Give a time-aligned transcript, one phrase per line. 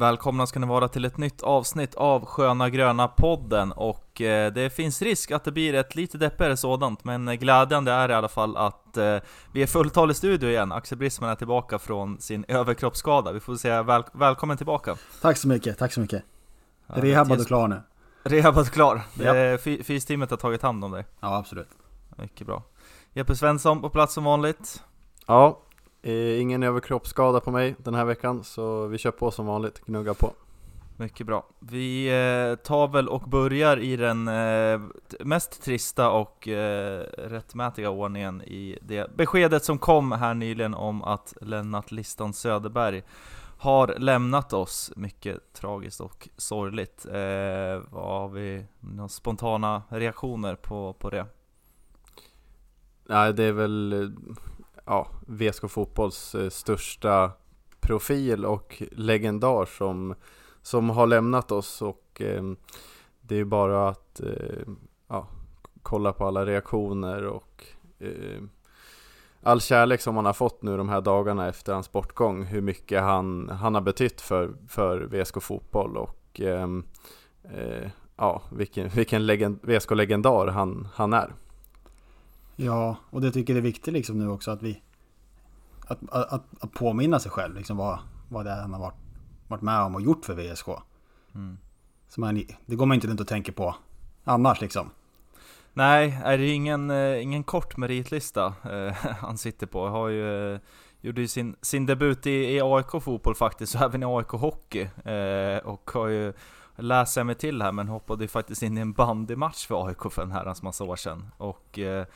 [0.00, 4.70] Välkomna ska ni vara till ett nytt avsnitt av Sköna Gröna podden och eh, det
[4.70, 8.56] finns risk att det blir ett lite deppigare sådant men glädjande är i alla fall
[8.56, 9.16] att eh,
[9.52, 10.72] vi är fulltal i studio igen.
[10.72, 13.32] Axel Brisman är tillbaka från sin överkroppsskada.
[13.32, 14.96] Vi får säga väl välkommen tillbaka.
[15.22, 16.22] Tack så mycket, tack så mycket.
[16.86, 17.82] Ja, Rehabad och klar nu.
[18.22, 19.02] Rehabad klar.
[19.22, 19.58] Ja.
[19.58, 21.06] Fysteamet har tagit hand om dig.
[21.20, 21.70] Ja, absolut.
[22.16, 22.62] Mycket bra.
[23.12, 24.82] Jeppe Svensson på plats som vanligt.
[25.26, 25.69] Ja, Eh,
[26.02, 30.32] ingen överkroppsskada på mig den här veckan, så vi kör på som vanligt, gnugga på.
[31.00, 31.46] Mycket bra.
[31.58, 34.80] Vi eh, tar väl och börjar i den eh,
[35.20, 41.34] mest trista och eh, rättmätiga ordningen i det beskedet som kom här nyligen om att
[41.40, 43.02] Lennart Liston Söderberg
[43.58, 44.92] har lämnat oss.
[44.96, 47.06] Mycket tragiskt och sorgligt.
[47.06, 51.26] Eh, vad har vi några spontana reaktioner på, på det?
[53.06, 54.12] Nej, det är väl
[54.90, 57.32] ja, VSK Fotbolls eh, största
[57.80, 60.14] profil och legendar som,
[60.62, 62.42] som har lämnat oss och eh,
[63.20, 64.72] det är bara att eh,
[65.08, 65.28] ja,
[65.82, 67.64] kolla på alla reaktioner och
[67.98, 68.42] eh,
[69.42, 73.02] all kärlek som han har fått nu de här dagarna efter hans bortgång, hur mycket
[73.02, 76.68] han, han har betytt för, för VSK Fotboll och eh,
[77.42, 81.34] eh, ja, vilken, vilken legend, VSK-legendar han, han är.
[82.56, 84.82] Ja, och det tycker jag är viktigt liksom nu också att vi
[85.90, 88.98] att, att, att påminna sig själv liksom vad, vad det är han har varit,
[89.48, 90.68] varit med om och gjort för VSK.
[91.34, 91.58] Mm.
[92.08, 93.74] Så man, det går man inte runt och tänker på
[94.24, 94.90] annars liksom.
[95.72, 99.88] Nej, är det ingen, eh, ingen kort meritlista eh, han sitter på.
[99.88, 100.60] Har ju, eh,
[101.00, 104.88] gjorde ju sin, sin debut i, i AIK fotboll faktiskt, och även i AIK hockey.
[105.04, 106.32] Eh, och har ju,
[106.76, 110.12] läser jag mig till här, men hoppade ju faktiskt in i en bandymatch för AIK
[110.12, 111.30] för en herrans massa år sedan.
[111.36, 112.06] Och eh,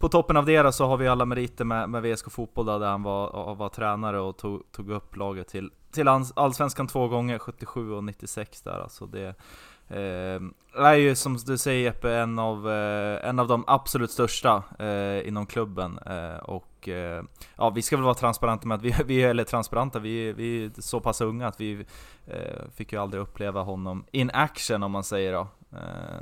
[0.00, 3.02] på toppen av det så har vi alla meriter med, med VSK Fotboll där han
[3.02, 8.04] var, var tränare och tog, tog upp laget till, till Allsvenskan två gånger, 77 och
[8.04, 9.06] 96 där alltså.
[9.06, 9.34] Det
[9.88, 10.40] eh,
[10.84, 15.28] är ju som du säger Jeppe, en av, eh, en av de absolut största eh,
[15.28, 15.98] inom klubben.
[15.98, 17.22] Eh, och eh,
[17.56, 20.80] ja, vi ska väl vara transparenta med att vi, vi eller transparenta, vi, vi är
[20.80, 21.84] så pass unga att vi
[22.26, 26.20] eh, fick ju aldrig uppleva honom in action om man säger då eh,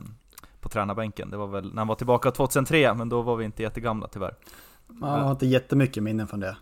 [0.60, 1.30] på tränarbänken.
[1.30, 4.34] Det var väl när han var tillbaka 2003, men då var vi inte jättegamla tyvärr.
[4.86, 6.56] Man har inte jättemycket minnen från det.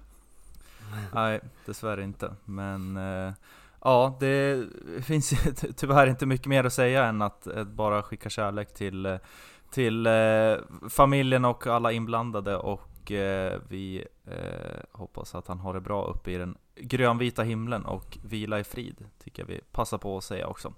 [1.15, 2.35] Nej, dessvärre inte.
[2.45, 3.33] Men eh,
[3.81, 4.67] ja, det
[5.03, 5.33] finns
[5.77, 9.17] tyvärr inte mycket mer att säga än att, att bara skicka kärlek till, eh,
[9.71, 10.13] till eh,
[10.91, 16.31] familjen och alla inblandade och eh, vi eh, hoppas att han har det bra uppe
[16.31, 20.47] i den grönvita himlen och vila i frid, tycker jag vi passar på att säga
[20.47, 20.73] också.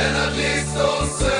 [0.00, 1.39] cannot lose those.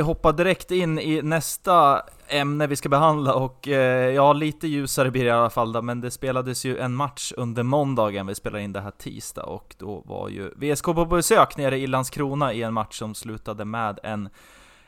[0.00, 5.10] Vi hoppar direkt in i nästa ämne vi ska behandla och eh, ja, lite ljusare
[5.10, 8.34] blir det i alla fall då, men det spelades ju en match under måndagen, vi
[8.34, 12.52] spelar in det här tisdag och då var ju VSK på besök nere i Landskrona
[12.52, 14.28] i en match som slutade med en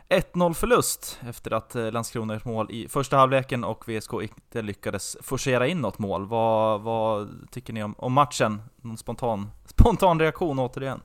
[0.08, 5.16] 1-0 förlust efter att eh, Landskrona gjort mål i första halvleken och VSK inte lyckades
[5.20, 6.26] forcera in något mål.
[6.26, 8.62] Vad, vad tycker ni om, om matchen?
[8.76, 11.00] Någon spontan, spontan reaktion återigen?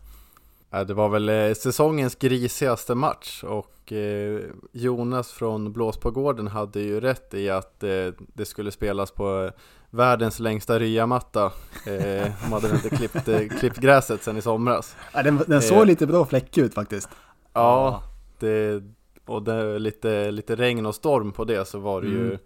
[0.69, 4.41] Det var väl eh, säsongens grisigaste match och eh,
[4.71, 9.51] Jonas från Blåspågården hade ju rätt i att eh, det skulle spelas på
[9.89, 11.51] världens längsta ryamatta.
[11.85, 13.29] De hade inte klippt,
[13.59, 14.95] klippt gräset sen i somras.
[15.13, 17.09] Ja, den, den såg lite bra fläckig ut faktiskt.
[17.53, 18.03] Ja,
[18.39, 18.83] det,
[19.25, 22.19] och det, lite, lite regn och storm på det så var det mm.
[22.19, 22.37] ju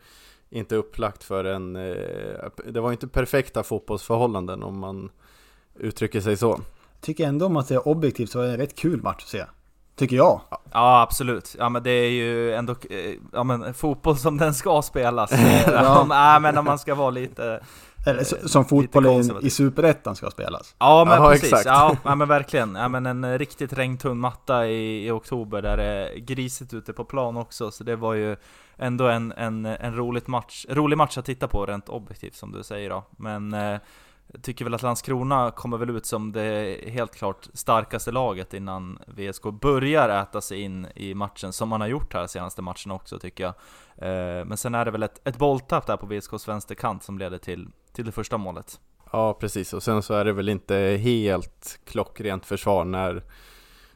[0.50, 1.74] inte upplagt för en...
[2.66, 5.10] Det var inte perfekta fotbollsförhållanden om man
[5.80, 6.60] uttrycker sig så
[7.02, 9.46] tycker ändå om man ser objektivt så är det en rätt kul match att se.
[9.96, 10.42] Tycker jag.
[10.72, 11.56] Ja, absolut.
[11.60, 15.32] Ja, men det är ju ändå eh, ja, men, fotboll som den ska spelas.
[15.68, 16.02] ja.
[16.02, 17.64] om, ja, men om man ska vara lite,
[18.06, 20.76] Eller som fotbollen i Superettan ska spelas.
[20.80, 21.66] Ja men Aha, precis, exakt.
[21.66, 22.76] Ja, ja men verkligen.
[22.76, 27.06] Ja, men en riktigt regntunn matta i, i oktober där det är grisigt ute på
[27.06, 27.72] plan också.
[27.72, 28.36] Så det var ju
[28.78, 32.64] ändå en, en, en roligt match, rolig match att titta på rent objektivt som du
[32.64, 33.04] säger då.
[33.18, 33.80] Men eh,
[34.34, 39.00] jag tycker väl att Landskrona kommer väl ut som det helt klart starkaste laget innan
[39.08, 43.20] VSK börjar äta sig in i matchen, som man har gjort här senaste matchen också
[43.20, 43.54] tycker jag.
[43.98, 47.38] Eh, men sen är det väl ett, ett bolltapp där på VSKs vänsterkant som leder
[47.38, 48.80] till, till det första målet.
[49.12, 53.24] Ja precis, och sen så är det väl inte helt klockrent försvar när,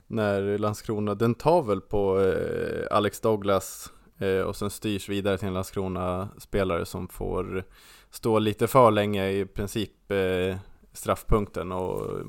[0.08, 5.48] när Landskrona, den tar väl på eh, Alex Douglas eh, och sen styrs vidare till
[5.48, 7.66] en Landskrona-spelare som får
[8.16, 10.58] stå lite för länge i princip eh,
[10.94, 12.26] straffpunkten och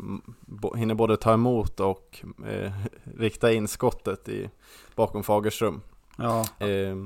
[0.76, 2.72] hinner både ta emot och eh,
[3.16, 4.50] rikta in skottet i,
[4.94, 5.80] bakom Fagerström.
[6.18, 6.44] Ja.
[6.58, 6.96] Eh,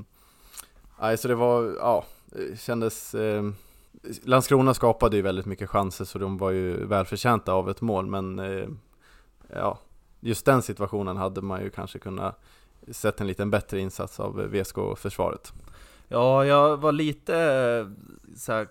[1.01, 2.05] nej, så det var, ja,
[2.59, 3.15] kändes...
[3.15, 3.51] Eh,
[4.23, 8.39] Landskrona skapade ju väldigt mycket chanser så de var ju välförtjänta av ett mål men
[8.39, 8.69] eh,
[9.49, 9.79] ja,
[10.21, 12.41] just den situationen hade man ju kanske kunnat
[12.91, 15.53] sett en lite bättre insats av VSK-försvaret.
[16.13, 17.35] Ja, jag var lite
[18.37, 18.69] så här,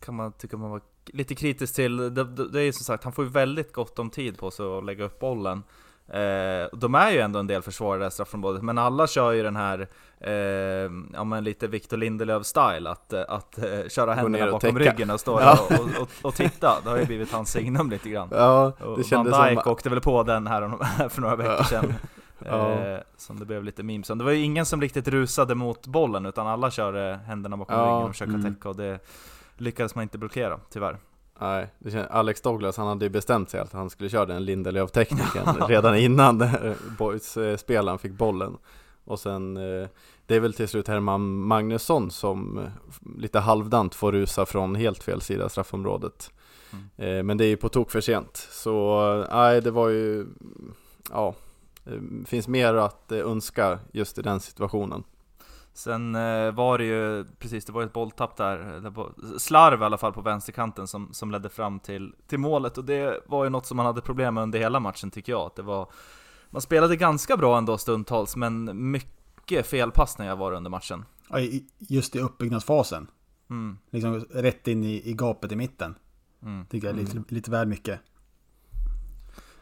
[0.00, 2.14] kan man tycka man var lite kritisk till.
[2.14, 4.66] Det, det är ju som sagt, han får ju väldigt gott om tid på sig
[4.66, 5.62] att lägga upp bollen.
[6.08, 9.56] Eh, de är ju ändå en del försvarare i straffområdet, men alla kör ju den
[9.56, 9.88] här,
[10.20, 14.92] eh, ja men lite Victor Lindelöf-style, att, att uh, köra händerna bakom täcka.
[14.92, 15.58] ryggen och stå ja.
[15.70, 16.80] och, och, och, titta.
[16.84, 18.28] Det har ju blivit hans signum lite grann.
[18.30, 19.72] Ja, det kändes Van Dijk som...
[19.72, 21.94] åkte väl på den här för några veckor sedan.
[22.44, 22.72] Ja.
[22.72, 24.08] Eh, som det blev lite memes.
[24.08, 27.82] Det var ju ingen som riktigt rusade mot bollen, utan alla körde händerna bakom ja.
[27.82, 28.54] ryggen och försökte mm.
[28.54, 28.68] täcka.
[28.68, 29.00] Och det,
[29.60, 30.98] lyckades man inte blockera, tyvär.
[31.40, 34.44] Nej, det känns, Alex Douglas han hade ju bestämt sig att han skulle köra den
[34.44, 36.48] Lindelöf-tekniken redan innan
[36.98, 38.56] Boys-spelaren fick bollen.
[39.04, 39.88] Och sen, eh,
[40.26, 42.64] det är väl till slut Herman Magnusson som eh,
[43.16, 46.30] lite halvdant får rusa från helt fel sida straffområdet.
[46.96, 47.26] Mm.
[47.26, 48.48] Men det är ju på tok för sent.
[48.50, 50.26] Så nej, det var ju,
[51.10, 51.34] ja,
[52.26, 55.04] finns mer att önska just i den situationen.
[55.72, 60.12] Sen eh, var det ju, precis, det var ett bolltapp där, slarv i alla fall
[60.12, 63.76] på vänsterkanten som, som ledde fram till, till målet och det var ju något som
[63.76, 65.40] man hade problem med under hela matchen tycker jag.
[65.40, 65.88] Att det var,
[66.50, 71.04] man spelade ganska bra ändå stundtals, men mycket felpassningar var det under matchen.
[71.78, 73.06] Just i uppbyggnadsfasen.
[73.50, 73.78] Mm.
[73.90, 75.94] Liksom rätt in i, i gapet i mitten.
[76.42, 76.66] Mm.
[76.66, 77.24] Tycker jag är lite, mm.
[77.28, 78.00] lite väl mycket.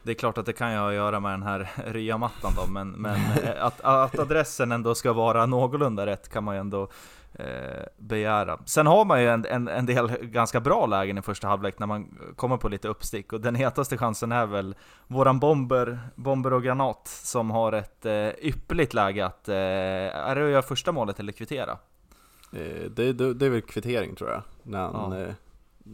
[0.09, 2.73] Det är klart att det kan jag ha att göra med den här ryamattan då,
[2.73, 6.89] men, men eh, att, att adressen ändå ska vara någorlunda rätt kan man ju ändå
[7.33, 8.59] eh, begära.
[8.65, 11.87] Sen har man ju en, en, en, del ganska bra lägen i första halvlek när
[11.87, 14.75] man kommer på lite uppstick, och den hetaste chansen är väl
[15.07, 20.45] våran bomber, bomber och granat som har ett eh, ypperligt läge att, eh, är det
[20.45, 21.79] att göra första målet eller kvittera?
[22.53, 25.27] Eh, det, det, det är väl kvittering tror jag, när han ja.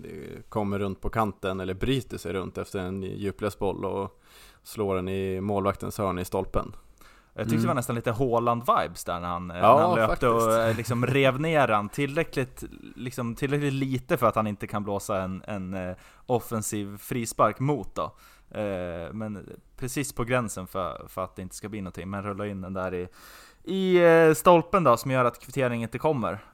[0.02, 4.20] Eh, kommer runt på kanten eller bryter sig runt efter en djupledsboll och
[4.62, 6.72] slår den i målvaktens hörn i stolpen.
[7.36, 7.62] Jag tyckte mm.
[7.62, 10.32] det var nästan lite Håland-vibes där när han, ja, när han löpte faktiskt.
[10.32, 12.64] och eh, liksom rev ner han tillräckligt,
[12.96, 15.94] liksom tillräckligt lite för att han inte kan blåsa en, en
[16.26, 18.16] offensiv frispark mot då.
[19.12, 22.60] Men precis på gränsen för, för att det inte ska bli någonting, men rulla in
[22.60, 23.08] den där i,
[23.64, 26.44] i stolpen då som gör att kvitteringen inte kommer.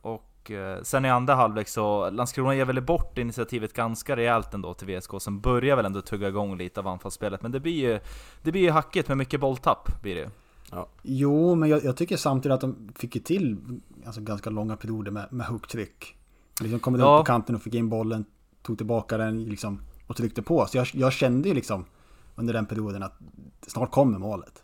[0.00, 4.74] och Eh, sen i andra halvlek så, Landskrona ger väl bort initiativet ganska rejält ändå
[4.74, 7.42] till VSK, som börjar väl ändå tugga igång lite av anfallsspelet.
[7.42, 8.00] Men det blir ju,
[8.42, 10.30] det blir ju hackigt med mycket bolltapp, blir det
[10.70, 10.88] ja.
[11.02, 13.58] Jo, men jag, jag, tycker samtidigt att de fick ju till
[14.06, 16.16] alltså, ganska långa perioder med, med hooktryck.
[16.60, 17.00] Liksom kom ja.
[17.00, 18.24] upp på kanten och fick in bollen,
[18.62, 20.66] tog tillbaka den liksom, och tryckte på.
[20.66, 21.84] Så jag, jag kände ju liksom
[22.34, 23.18] under den perioden att
[23.66, 24.62] snart kommer målet.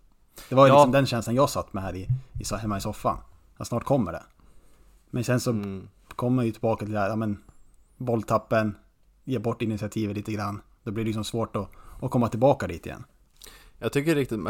[0.48, 0.76] Det var ju ja.
[0.76, 2.08] liksom den känslan jag satt med här i,
[2.40, 3.18] i, hemma i soffan.
[3.56, 4.22] Att snart kommer det.
[5.10, 5.88] Men sen så mm.
[6.08, 7.38] kommer man ju tillbaka till det här, ja men
[7.96, 8.76] bolltappen,
[9.24, 10.60] ge bort initiativet lite grann.
[10.82, 11.70] Då blir det liksom svårt att,
[12.02, 13.04] att komma tillbaka dit igen.
[13.78, 14.40] Jag tycker riktigt,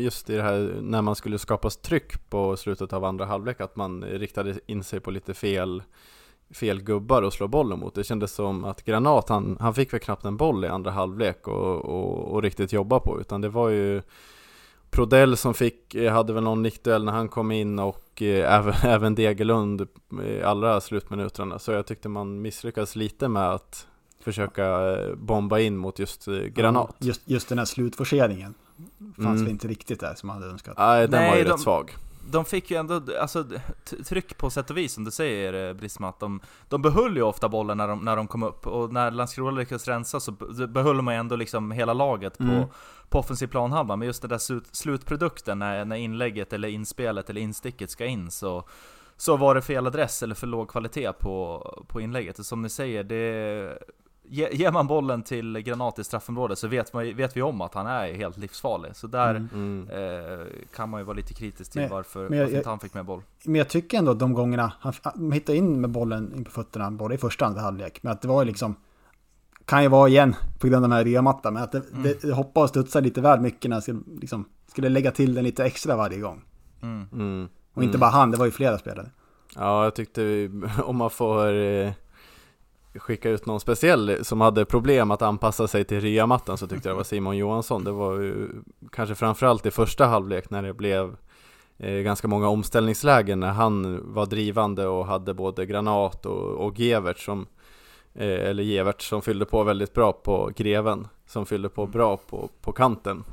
[0.00, 3.76] just i det här när man skulle skapa tryck på slutet av andra halvlek, att
[3.76, 5.82] man riktade in sig på lite fel,
[6.50, 7.94] fel gubbar och slå bollen mot.
[7.94, 11.48] Det kändes som att Granat, han, han fick väl knappt en boll i andra halvlek
[11.48, 14.02] och, och, och riktigt jobba på, utan det var ju
[14.94, 18.74] Prodell som fick, eh, hade väl någon nickduell när han kom in och eh, även,
[18.82, 19.88] även Degerlund
[20.26, 21.58] i allra slutminuterna.
[21.58, 23.86] Så jag tyckte man misslyckades lite med att
[24.20, 26.96] försöka eh, bomba in mot just Granat.
[26.98, 28.54] Just, just den här slutforceringen
[28.98, 29.42] fanns mm.
[29.42, 30.74] väl inte riktigt där som man hade önskat.
[30.78, 31.94] Nej, den Nej, var ju de, rätt svag.
[32.30, 33.44] De fick ju ändå, alltså
[34.08, 37.48] tryck på sätt och vis som du säger Brisma, att de, de behöll ju ofta
[37.48, 40.32] bollen när de, när de kom upp, och när Landskrona lyckades rensa så
[40.68, 42.64] behöll man ju ändå liksom hela laget på, mm
[43.08, 47.40] på offensiv planhalva, men just den där slut, slutprodukten när, när inlägget eller inspelet eller
[47.40, 48.64] insticket ska in så,
[49.16, 52.38] så var det fel adress eller för låg kvalitet på, på inlägget.
[52.38, 53.78] Och som ni säger, det,
[54.28, 57.86] ger man bollen till Granat i straffområdet så vet, man, vet vi om att han
[57.86, 58.96] är helt livsfarlig.
[58.96, 59.48] Så där mm.
[59.52, 59.88] mm.
[59.90, 62.80] eh, kan man ju vara lite kritisk till men, varför, men jag, varför inte han
[62.80, 63.22] fick med boll.
[63.44, 66.50] Men jag tycker ändå att de gångerna han, han hittade in med bollen in på
[66.50, 68.76] fötterna, både i första och andra halvlek, men att det var ju liksom
[69.66, 72.02] kan ju vara igen på grund av den här reamattan, men att det, mm.
[72.02, 75.34] det, det hoppar och studsar lite väl mycket när jag skulle, liksom, skulle lägga till
[75.34, 76.42] den lite extra varje gång.
[76.82, 77.08] Mm.
[77.12, 77.48] mm.
[77.74, 79.10] Och inte bara han, det var ju flera spelare.
[79.56, 80.50] Ja, jag tyckte
[80.84, 81.92] om man får eh,
[82.94, 86.94] skicka ut någon speciell som hade problem att anpassa sig till reamattan så tyckte jag
[86.94, 87.84] det var Simon Johansson.
[87.84, 88.48] Det var ju
[88.92, 91.16] kanske framförallt i första halvlek när det blev
[91.78, 97.18] eh, ganska många omställningslägen när han var drivande och hade både Granat och, och Gevert
[97.18, 97.46] som
[98.14, 102.72] eller Gevert som fyllde på väldigt bra på Greven som fyllde på bra på, på
[102.72, 103.24] kanten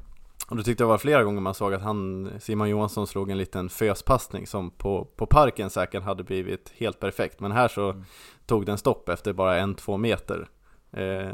[0.52, 3.38] och då tyckte jag var flera gånger man såg att han, Simon Johansson slog en
[3.38, 7.40] liten föspassning som på, på parken säkert hade blivit helt perfekt.
[7.40, 8.04] Men här så mm.
[8.46, 10.48] tog den stopp efter bara en, två meter.
[10.92, 11.32] Eh,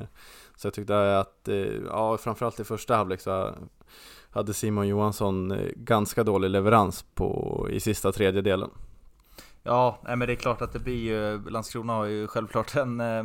[0.56, 3.56] så jag tyckte att, eh, ja framförallt i första halvlek så
[4.30, 8.70] hade Simon Johansson eh, ganska dålig leverans på, i sista tredjedelen.
[9.68, 13.24] Ja, men det är klart att det blir ju, Landskrona har ju självklart en eh,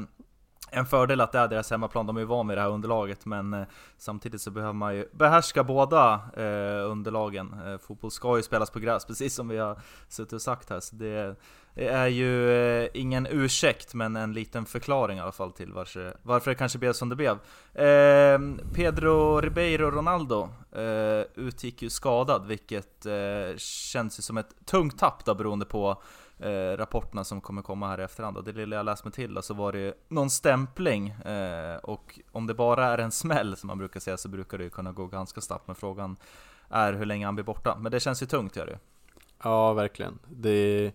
[0.75, 3.26] en fördel att det är deras hemmaplan, de är ju vana vid det här underlaget
[3.26, 3.62] men eh,
[3.99, 7.54] samtidigt så behöver man ju behärska båda eh, underlagen.
[7.66, 10.80] Eh, fotboll ska ju spelas på gräs, precis som vi har suttit och sagt här.
[10.80, 11.37] Så det,
[11.75, 16.16] det är ju eh, ingen ursäkt, men en liten förklaring i alla fall till varför,
[16.22, 17.38] varför det kanske blev som det blev.
[17.75, 18.40] Eh,
[18.75, 25.25] Pedro Ribeiro Ronaldo eh, utgick ju skadad, vilket eh, känns ju som ett tungt tapp
[25.25, 26.02] då beroende på
[26.42, 28.37] eh, rapporterna som kommer komma här i efterhand.
[28.37, 32.46] Och det lilla jag läst mig till så var det någon stämpling eh, och om
[32.46, 35.06] det bara är en smäll som man brukar säga så brukar det ju kunna gå
[35.06, 35.66] ganska snabbt.
[35.66, 36.16] Men frågan
[36.68, 37.78] är hur länge han blir borta.
[37.80, 38.78] Men det känns ju tungt gör det
[39.42, 40.18] Ja, verkligen.
[40.28, 40.92] Det är,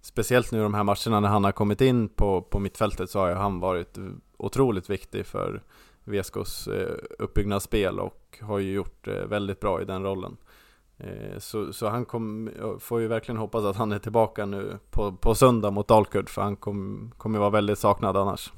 [0.00, 3.28] speciellt nu de här matcherna när han har kommit in på, på mittfältet så har
[3.28, 3.98] ju han varit
[4.36, 5.62] otroligt viktig för
[6.04, 10.36] VSKs eh, uppbyggnadsspel och har ju gjort eh, väldigt bra i den rollen.
[11.04, 15.12] Eh, så, så han kom, får ju verkligen hoppas att han är tillbaka nu på,
[15.12, 18.52] på söndag mot Dalkurd för han kommer kom vara väldigt saknad annars.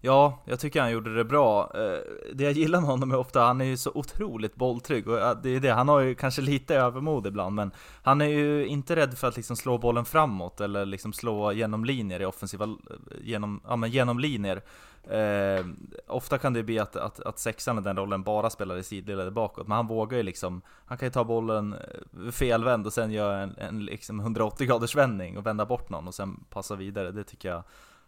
[0.00, 1.70] Ja, jag tycker han gjorde det bra.
[1.74, 1.98] Eh,
[2.34, 5.50] det jag gillar med honom är ofta, han är ju så otroligt bolltrygg och det
[5.50, 7.70] är det, han har ju kanske lite övermod ibland men
[8.02, 11.84] han är ju inte rädd för att liksom slå bollen framåt eller liksom slå genom
[11.84, 12.70] linjer i offensiva, eh,
[13.22, 14.62] genom, ja men genom linjer.
[15.04, 15.66] Eh,
[16.06, 19.20] ofta kan det bli att, att, att sexan i den rollen bara spelar i sidled
[19.20, 22.92] eller bakåt, men han vågar ju liksom Han kan ju ta bollen eh, felvänd och
[22.92, 26.76] sen göra en, en liksom 180 graders vändning och vända bort någon och sen passa
[26.76, 27.10] vidare.
[27.10, 27.62] Det tycker jag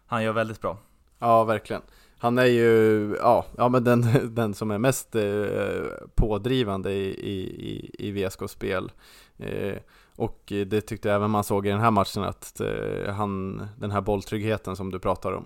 [0.05, 0.77] han gör väldigt bra.
[1.19, 1.81] Ja, verkligen.
[2.17, 7.91] Han är ju, ja, ja men den, den som är mest eh, pådrivande i, i,
[7.99, 8.91] i VSKs spel.
[9.37, 9.75] Eh,
[10.15, 13.91] och det tyckte jag även man såg i den här matchen att eh, han, den
[13.91, 15.45] här bolltryggheten som du pratar om.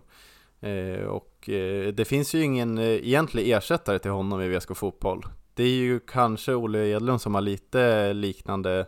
[1.09, 1.49] Och
[1.93, 5.25] det finns ju ingen egentlig ersättare till honom i VSK Fotboll.
[5.53, 8.85] Det är ju kanske Olle Edlund som har lite liknande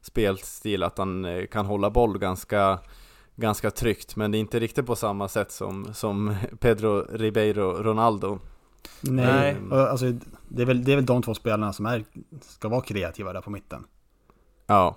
[0.00, 2.78] spelstil, att han kan hålla boll ganska,
[3.36, 8.38] ganska tryggt, men det är inte riktigt på samma sätt som, som Pedro Ribeiro Ronaldo.
[9.00, 10.12] Nej, alltså
[10.48, 12.04] det är, väl, det är väl de två spelarna som är,
[12.40, 13.86] ska vara kreativa där på mitten.
[14.66, 14.96] Ja.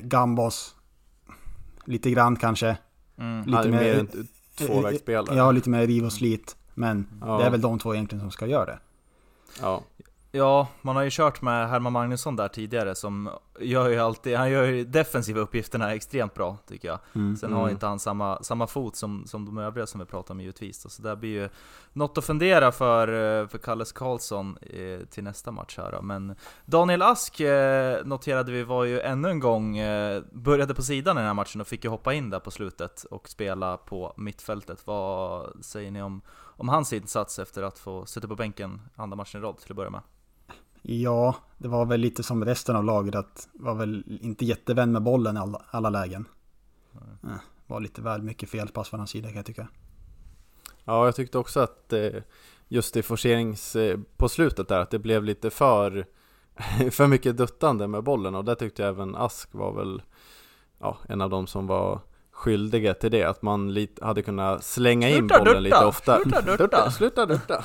[0.00, 0.74] Gambos,
[1.84, 2.76] lite grann kanske.
[3.18, 3.46] Mm.
[3.46, 4.06] Lite mer,
[4.58, 5.36] tvåvägsspelare.
[5.36, 6.56] Ja, lite mer riv och slit.
[6.74, 7.38] Men ja.
[7.38, 8.78] det är väl de två egentligen som ska göra det.
[9.60, 9.82] Ja.
[10.34, 14.50] Ja, man har ju kört med Herman Magnusson där tidigare som gör ju alltid, han
[14.50, 16.98] gör ju defensiva uppgifterna extremt bra tycker jag.
[17.14, 17.72] Mm, Sen har mm.
[17.72, 20.90] inte han samma, samma fot som, som de övriga som vi pratar om givetvis.
[20.90, 21.48] Så det blir ju
[21.92, 26.34] något att fundera för, eh, för Kalles Karlsson eh, till nästa match här Men
[26.64, 29.78] Daniel Ask eh, noterade vi var ju ännu en gång,
[30.32, 33.04] började på sidan i den här matchen och fick ju hoppa in där på slutet
[33.04, 34.86] och spela på mittfältet.
[34.86, 36.22] Vad säger ni om,
[36.56, 39.76] om hans insats efter att få sitta på bänken andra matchen i rad till att
[39.76, 40.00] börja med?
[40.82, 45.02] Ja, det var väl lite som resten av laget att var väl inte jättevän med
[45.02, 46.28] bollen i alla, alla lägen.
[47.22, 47.36] Mm.
[47.66, 49.68] Var lite väl mycket felpass från hans sida kan jag tycka.
[50.84, 52.22] Ja, jag tyckte också att eh,
[52.68, 56.06] just i forcerings eh, på slutet där att det blev lite för
[56.90, 60.02] för mycket duttande med bollen och där tyckte jag även Ask var väl
[60.78, 62.00] ja, en av de som var
[62.42, 66.20] skyldiga till det, att man lite, hade kunnat slänga sluta in bollen dutta, lite ofta.
[66.20, 66.90] Sluta dutta!
[66.90, 67.64] sluta dutta!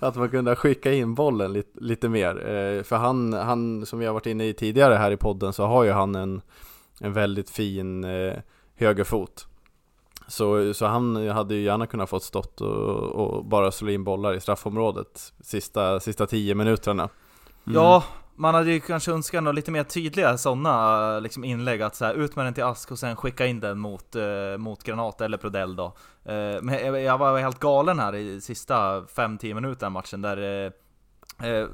[0.06, 2.48] att man kunde skicka in bollen lite, lite mer.
[2.48, 5.66] Eh, för han, han, som vi har varit inne i tidigare här i podden, så
[5.66, 6.42] har ju han en,
[7.00, 8.34] en väldigt fin eh,
[8.76, 9.46] högerfot.
[10.26, 14.34] Så, så han hade ju gärna kunnat fått stått och, och bara slå in bollar
[14.34, 17.02] i straffområdet sista, sista tio minuterna.
[17.02, 17.74] Mm.
[17.74, 18.04] Ja,
[18.40, 22.14] man hade ju kanske önskat något lite mer tydliga sådana liksom inlägg, att så här,
[22.14, 25.38] ut med den till Ask och sen skicka in den mot, eh, mot Granat eller
[25.38, 25.84] Prodell då.
[26.24, 30.72] Eh, men jag var helt galen här i sista 5-10 minuterna matchen där eh,
[31.48, 31.68] eh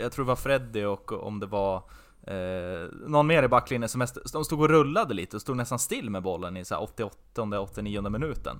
[0.00, 1.82] jag tror det var Freddy och om det var
[2.26, 5.78] Eh, någon mer i backlinjen som mest, de stod och rullade lite och stod nästan
[5.78, 8.56] still med bollen i 88-89 minuten.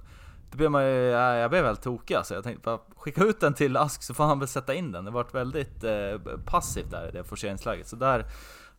[0.51, 2.35] Då blev man ju, jag blev väldigt tokig alltså.
[2.35, 5.05] Jag tänkte bara skicka ut den till Ask så får han väl sätta in den.
[5.05, 7.89] Det vart väldigt eh, passivt där i det forceringsläget.
[7.89, 8.27] Så där,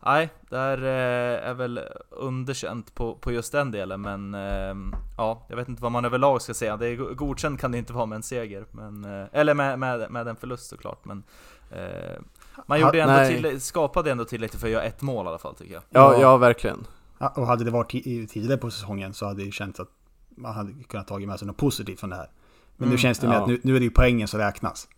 [0.00, 4.00] nej, där eh, är väl underkänt på, på just den delen.
[4.00, 4.74] Men eh,
[5.16, 6.76] ja, jag vet inte vad man överlag ska säga.
[6.76, 8.66] Det är godkänt kan det inte vara med en seger.
[8.70, 11.04] Men, eh, eller med, med, med en förlust såklart.
[11.04, 11.22] Men
[11.70, 12.20] eh,
[12.66, 15.38] man gjorde ha, ändå till, skapade ändå tillräckligt för att göra ett mål i alla
[15.38, 15.82] fall tycker jag.
[15.90, 16.86] Ja, ja verkligen.
[17.18, 19.88] Och hade det varit tidigare på säsongen så hade det känts att
[20.36, 22.30] man hade kunnat tagit med sig något positivt från det här.
[22.76, 23.30] Men mm, nu känns det ja.
[23.30, 24.88] med att nu, nu är det ju poängen som räknas.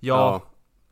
[0.00, 0.42] Ja,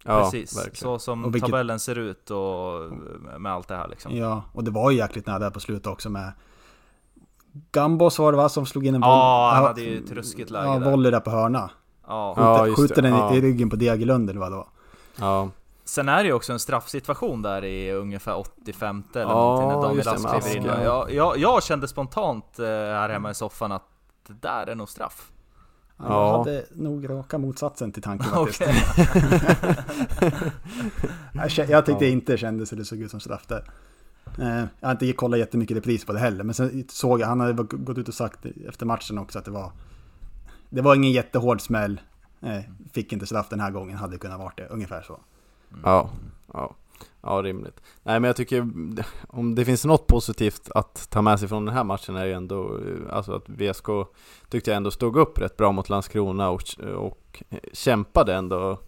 [0.04, 0.58] ja precis.
[0.58, 0.76] Verkligen.
[0.76, 2.92] Så som vilket, tabellen ser ut och
[3.40, 4.16] med allt det här liksom.
[4.16, 6.32] Ja, och det var ju jäkligt nära där på slutet också med
[7.72, 9.10] Gambos var det va, som slog in en boll?
[9.10, 10.90] Ja, han hade ju ett ruskigt läge ja, där.
[10.90, 11.70] volley där på hörna.
[12.06, 13.34] Ja, skjuter, ja, skjuter den ja.
[13.34, 14.68] i ryggen på Degerlund eller vad det var.
[15.16, 15.50] Ja.
[15.90, 19.82] Sen är det ju också en straffsituation där i ungefär 85 eller ja, någonting när
[19.82, 20.64] Daniel Ask kliver in.
[20.84, 23.82] Jag, jag, jag, kände spontant eh, här hemma i soffan att
[24.26, 25.30] det där är nog straff.
[25.96, 26.04] Ja.
[26.04, 28.60] Jag hade nog raka motsatsen till tanken faktiskt.
[31.58, 33.70] jag, jag tyckte inte det kändes eller såg ut som straff där.
[34.38, 37.40] Eh, jag har inte kollat jättemycket repris på det heller, men sen såg jag, han
[37.40, 39.72] hade gått ut och sagt efter matchen också att det var
[40.68, 42.00] Det var ingen jättehård smäll.
[42.42, 42.60] Eh,
[42.92, 45.20] fick inte straff den här gången, hade kunnat varit det, ungefär så.
[45.72, 45.82] Mm.
[45.84, 46.10] Ja,
[46.52, 46.74] ja.
[47.22, 47.80] Ja, rimligt.
[48.02, 48.60] Nej, men jag tycker
[49.28, 52.32] om det finns något positivt att ta med sig från den här matchen är ju
[52.32, 53.86] ändå eh, alltså att VSK
[54.48, 56.62] tyckte jag ändå stod upp rätt bra mot Landskrona och,
[56.96, 58.78] och kämpade ändå.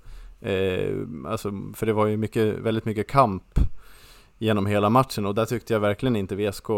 [0.40, 0.96] Eh,
[1.26, 3.58] alltså, för det var ju mycket, väldigt mycket kamp
[4.38, 6.70] genom hela matchen och där tyckte jag verkligen inte VSK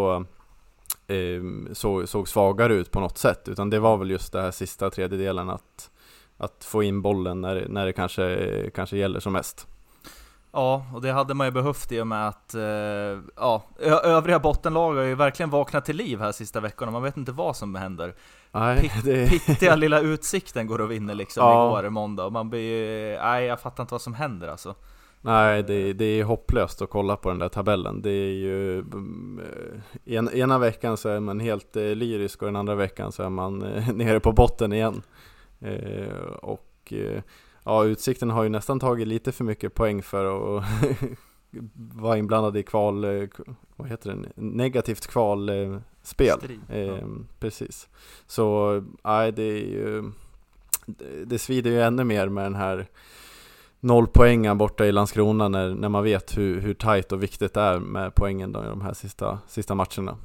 [1.06, 1.42] eh,
[1.73, 4.90] såg, såg svagare ut på något sätt utan det var väl just det här sista
[4.90, 5.90] tredjedelen att,
[6.37, 9.66] att få in bollen när, när det kanske, kanske gäller som mest.
[10.55, 12.62] Ja, och det hade man ju behövt i och med att eh,
[13.37, 13.62] ja,
[14.05, 16.93] övriga bottenlag har ju verkligen vaknat till liv här sista veckorna.
[16.93, 18.14] Man vet inte vad som händer.
[18.53, 19.31] Nej, det...
[19.31, 21.81] Pittiga lilla Utsikten går och vinner liksom ja.
[21.81, 22.25] igår, måndag.
[22.25, 24.75] Och man blir ju, nej jag fattar inte vad som händer alltså.
[25.21, 28.03] Nej, det, det är hopplöst att kolla på den där tabellen.
[28.03, 28.85] Det är ju, eh,
[30.05, 33.31] en, ena veckan så är man helt eh, lyrisk och den andra veckan så är
[33.31, 33.59] man
[33.95, 35.03] nere på botten igen.
[36.43, 36.93] och
[37.64, 40.64] ja, Utsikten har ju nästan tagit lite för mycket poäng för att
[41.74, 43.29] vara inblandad i kval, eh,
[43.77, 46.38] vad heter det, negativt kvalspel.
[46.68, 46.98] Eh, ja.
[47.38, 47.88] Precis.
[48.27, 50.12] Så, nej, det är ju,
[51.27, 52.87] det svider ju ännu mer med den här
[53.81, 57.79] nollpoängen borta i Landskrona när, när man vet hur, hur tajt och viktigt det är
[57.79, 60.16] med poängen då i de här sista, sista matcherna.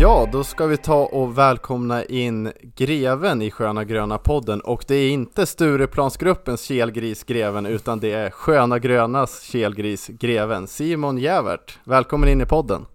[0.00, 4.94] Ja, då ska vi ta och välkomna in Greven i Sköna Gröna podden och det
[4.94, 11.78] är inte Stureplansgruppens kelgris Greven utan det är Sköna Grönas kelgris Greven, Simon Jävert.
[11.84, 12.86] Välkommen in i podden!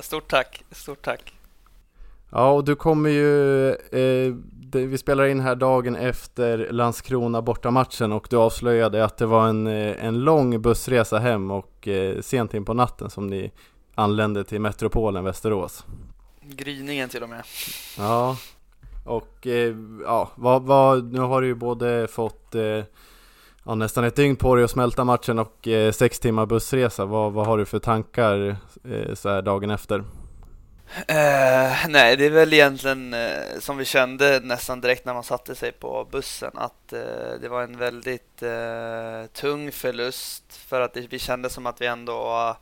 [0.00, 1.34] Stort tack, stort tack!
[2.30, 8.12] Ja, och du kommer ju, eh, det, vi spelar in här dagen efter Landskrona bortamatchen
[8.12, 12.54] och du avslöjade att det var en, eh, en lång bussresa hem och eh, sent
[12.54, 13.52] in på natten som ni
[13.94, 15.84] anlände till metropolen Västerås.
[16.44, 17.42] Gryningen till och med.
[17.98, 18.36] Ja,
[19.04, 19.74] och eh,
[20.04, 22.84] ja, vad, vad, nu har du ju både fått eh,
[23.64, 27.04] ja, nästan ett dygn på dig att smälta matchen och eh, sex timmar bussresa.
[27.04, 28.56] Vad, vad har du för tankar
[29.14, 30.04] så här dagen efter?
[31.88, 33.14] Nej, det är väl egentligen
[33.58, 36.88] som vi kände nästan direkt när man satte sig på bussen att
[37.40, 38.42] det var en väldigt
[39.32, 42.56] tung förlust för att det, vi kände som att vi ändå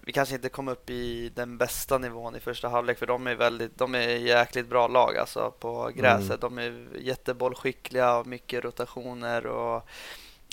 [0.00, 3.34] vi kanske inte kom upp i den bästa nivån i första halvlek för de är
[3.34, 6.42] väldigt, de är jäkligt bra lag alltså på gräset.
[6.42, 6.56] Mm.
[6.56, 9.88] De är jättebollskickliga och mycket rotationer och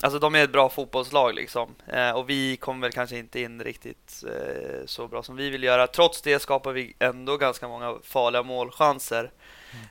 [0.04, 3.64] Alltså de är ett bra fotbollslag liksom eh, och vi kom väl kanske inte in
[3.64, 5.88] riktigt eh, så bra som vi vill göra.
[5.88, 9.32] Trots det skapar vi ändå ganska många farliga målchanser.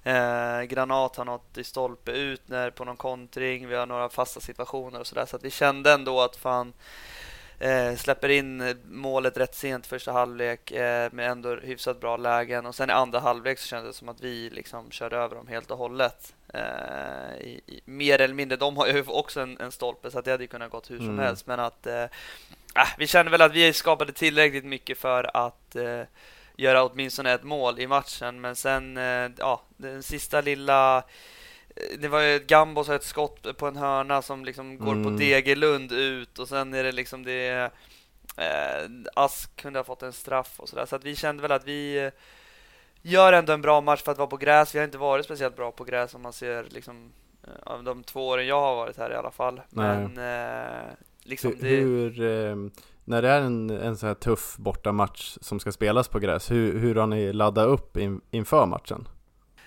[0.05, 0.61] Mm.
[0.61, 3.68] Eh, Granat har något i stolpe ut när på någon kontring.
[3.68, 6.72] Vi har några fasta situationer och sådär så att vi kände ändå att fan
[7.59, 12.75] Eh, släpper in målet rätt sent första halvlek eh, med ändå hyfsat bra lägen och
[12.75, 15.71] sen i andra halvlek så kändes det som att vi liksom körde över dem helt
[15.71, 16.35] och hållet.
[16.55, 20.25] Eh, i, i, mer eller mindre, de har ju också en, en stolpe så att
[20.25, 21.25] det hade kunnat gått hur som mm.
[21.25, 25.77] helst men att eh, äh, vi kände väl att vi skapade tillräckligt mycket för att
[25.77, 26.03] eh,
[26.57, 31.05] göra åtminstone ett mål i matchen men sen, eh, ja, den sista lilla
[31.99, 35.05] det var ju ett Gambos och ett skott på en hörna som liksom går Mm.
[35.05, 37.71] på Degerlund ut och sen är det liksom det
[38.37, 40.87] eh, Ask kunde ha fått en straff och sådär.
[40.87, 42.11] Så att vi kände väl att vi eh,
[43.03, 44.75] gör ändå en bra match för att vara på gräs.
[44.75, 48.03] Vi har inte varit speciellt bra på gräs om man ser liksom eh, av de
[48.05, 49.61] två åren jag har varit här i alla fall.
[49.71, 50.09] Nej.
[50.09, 50.19] Men
[50.79, 50.85] eh,
[51.23, 51.69] liksom Hur, det...
[51.77, 52.57] hur eh,
[53.05, 56.79] när det är en, en så här tuff bortamatch som ska spelas på gräs, hur,
[56.79, 59.09] hur har ni laddat upp in, inför matchen?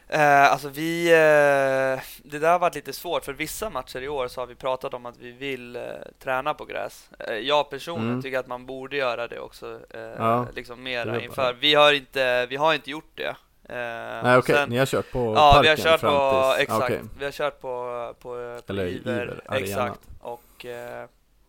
[0.09, 4.27] Eh, alltså vi, eh, det där har varit lite svårt för vissa matcher i år
[4.27, 5.81] så har vi pratat om att vi vill eh,
[6.19, 7.09] träna på gräs.
[7.19, 8.21] Eh, jag personligen Mm.
[8.21, 11.53] tycker att man borde göra det också, eh, Ja, liksom mera inför.
[11.53, 13.35] Vi har inte, vi har inte gjort det.
[13.69, 16.61] Eh, Nej okej, sen- ni har kört på Ja, parken vi har kört på, tills,
[16.63, 17.01] exakt, okej.
[17.19, 19.99] vi har kört på, på, på Eller Iver, Iver exakt.
[20.21, 20.65] Och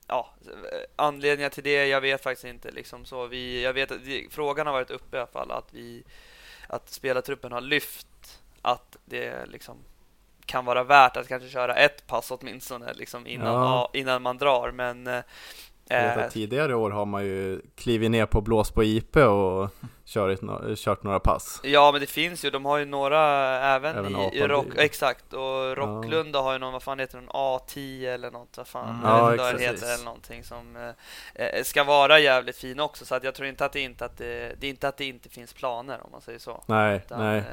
[0.07, 0.31] ja,
[0.97, 3.27] anledningar till det, jag vet faktiskt inte liksom så.
[3.27, 6.03] Vi, jag vet att det, frågan har varit uppe i alla fall att vi,
[6.67, 8.07] att spelartruppen har lyft
[8.63, 9.77] att det liksom
[10.47, 13.91] kan vara värt att kanske köra ett pass åtminstone liksom innan, Ja.
[13.93, 13.99] ja.
[14.01, 14.71] innan man drar.
[14.73, 15.23] Men eh,
[15.91, 19.69] eh, tidigare år har man ju klivit ner på blås på IP och
[20.05, 20.39] kört,
[20.77, 21.61] kört några pass.
[21.63, 22.51] Ja, men det finns ju.
[22.51, 23.21] De har ju några
[23.65, 25.33] även, Även i, i Rock, exakt.
[25.33, 29.11] Och Rocklunda har ju någon, vad fan heter den, A10 eller något, vad fan, Mm.
[29.11, 33.05] jag vet Ja, heter eller någonting som eh, eh, ska vara jävligt fin också.
[33.05, 35.05] Så att jag tror inte att det inte att det, det är inte att det
[35.05, 36.63] inte finns planer om man säger så.
[36.67, 37.39] Nej, Utan, nej.
[37.39, 37.45] eh,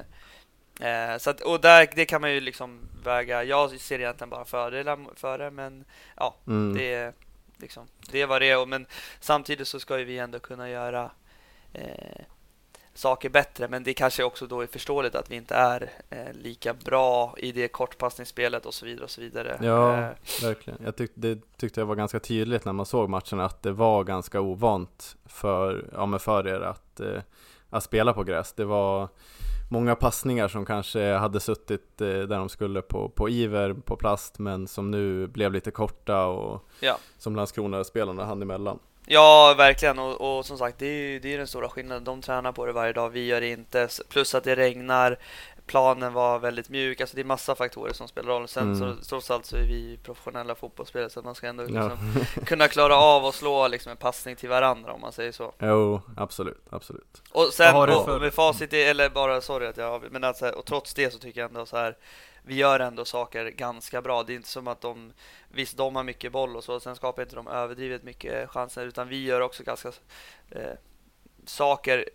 [0.82, 3.44] eh, så att, och där, det kan man ju liksom väga.
[3.44, 5.86] Jag ser egentligen bara fördelar för det, men
[6.16, 6.78] ja, Mm.
[6.78, 7.14] det
[7.58, 8.86] liksom, det vad det Men
[9.20, 11.12] samtidigt så ska ju vi ändå kunna göra
[11.74, 12.22] eh,
[12.94, 13.68] saker bättre.
[13.68, 17.52] Men det kanske också då är förståeligt att vi inte är eh, lika bra i
[17.52, 19.58] det kortpassningsspelet och så vidare och så vidare.
[19.62, 20.10] Ja, Eh,
[20.42, 20.80] verkligen.
[20.84, 24.04] Jag tyckte, det tyckte jag var ganska tydligt när man såg matchen att det var
[24.04, 27.22] ganska ovant för, ja, men för er att, eh,
[27.70, 28.54] att spela på gräs.
[28.54, 29.10] Det var
[29.70, 34.40] många passningar som kanske hade suttit eh, där de skulle på, på iver, på plast,
[34.40, 36.98] men som nu blev lite korta och Ja.
[37.18, 38.80] som Landskrona-spelarna hann emellan.
[39.08, 40.00] Ja, verkligen.
[40.00, 42.04] Och, och som sagt, det är ju det är den stora skillnaden.
[42.04, 43.88] De tränar på det varje dag, vi gör det inte.
[44.10, 45.20] Plus att det regnar.
[45.66, 47.02] Planen var väldigt mjuk.
[47.02, 48.48] Alltså det är massa faktorer som spelar roll.
[48.48, 48.96] Sen Mm.
[48.98, 51.68] så trots allt så är vi professionella fotbollsspelare så att man ska ändå Ja.
[51.68, 52.00] liksom
[52.46, 55.54] kunna klara av att slå liksom en passning till varandra om man säger så.
[55.60, 57.22] Jo, absolut, absolut.
[57.32, 60.66] Och sen och, för- med facit, i, eller bara sorry att jag men alltså, och
[60.66, 61.98] trots det så tycker jag ändå så här
[62.48, 64.24] vi gör ändå saker ganska bra.
[64.24, 65.14] Det är inte som att de,
[65.50, 69.08] visst de har mycket boll och så, sen skapar inte de överdrivet mycket chanser, utan
[69.08, 69.92] vi gör också ganska
[70.52, 70.62] eh,
[71.50, 72.06] saker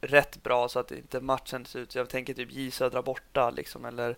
[0.00, 3.84] rätt bra så att inte matchen ser ut, jag tänker typ J Södra borta liksom,
[3.84, 4.16] eller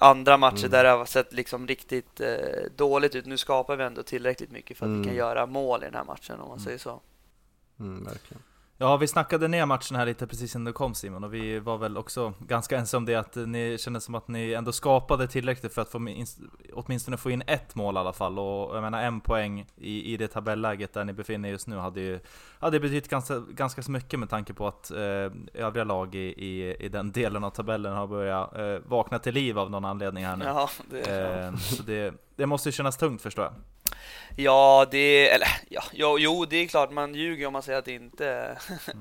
[0.00, 0.70] andra matcher Mm.
[0.70, 2.36] där det har sett liksom riktigt eh,
[2.76, 3.26] dåligt ut.
[3.26, 5.06] Nu skapar vi ändå tillräckligt mycket för att vi Mm.
[5.06, 7.00] kan göra mål i den här matchen om man säger så.
[7.80, 8.42] Mm, verkligen.
[8.84, 11.78] Ja, vi snackade ner matchen här lite precis innan du kom Simon, och vi var
[11.78, 15.74] väl också ganska ensamma om det att ni kände som att ni ändå skapade tillräckligt
[15.74, 16.38] för att få minst,
[16.72, 18.38] åtminstone få in ett mål i alla fall.
[18.38, 21.76] Och jag menar en poäng i, i det tabelläget där ni befinner er just nu
[21.76, 22.20] hade ju
[22.58, 26.76] hade betytt ganska, ganska så mycket med tanke på att eh, övriga lag i, i,
[26.80, 30.36] i den delen av tabellen har börjat eh, vakna till liv av någon anledning här
[30.36, 30.44] nu.
[30.44, 33.54] Ja, det, Eh, så det, det måste ju kännas tungt förstår jag.
[34.36, 37.84] Ja, det eller ja, jo, jo, det är klart man ljuger om man säger att
[37.84, 38.56] det inte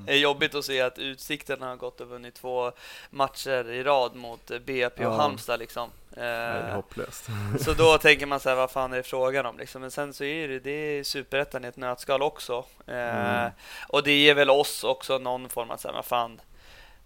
[0.08, 2.71] är jobbigt att se att Utsikten har gått och vunnit två
[3.10, 5.17] matcher i rad mot BP och Ja.
[5.17, 5.89] Halmstad liksom.
[6.17, 7.25] Eh, hopplöst.
[7.60, 9.82] så då tänker man så här, vad fan är det frågan om liksom?
[9.82, 12.65] Men sen så är det, det är superettan i ett nötskal också.
[12.88, 12.93] Eh,
[13.43, 13.51] Mm.
[13.89, 16.41] Och det ger väl oss också någon form av så här, vad fan.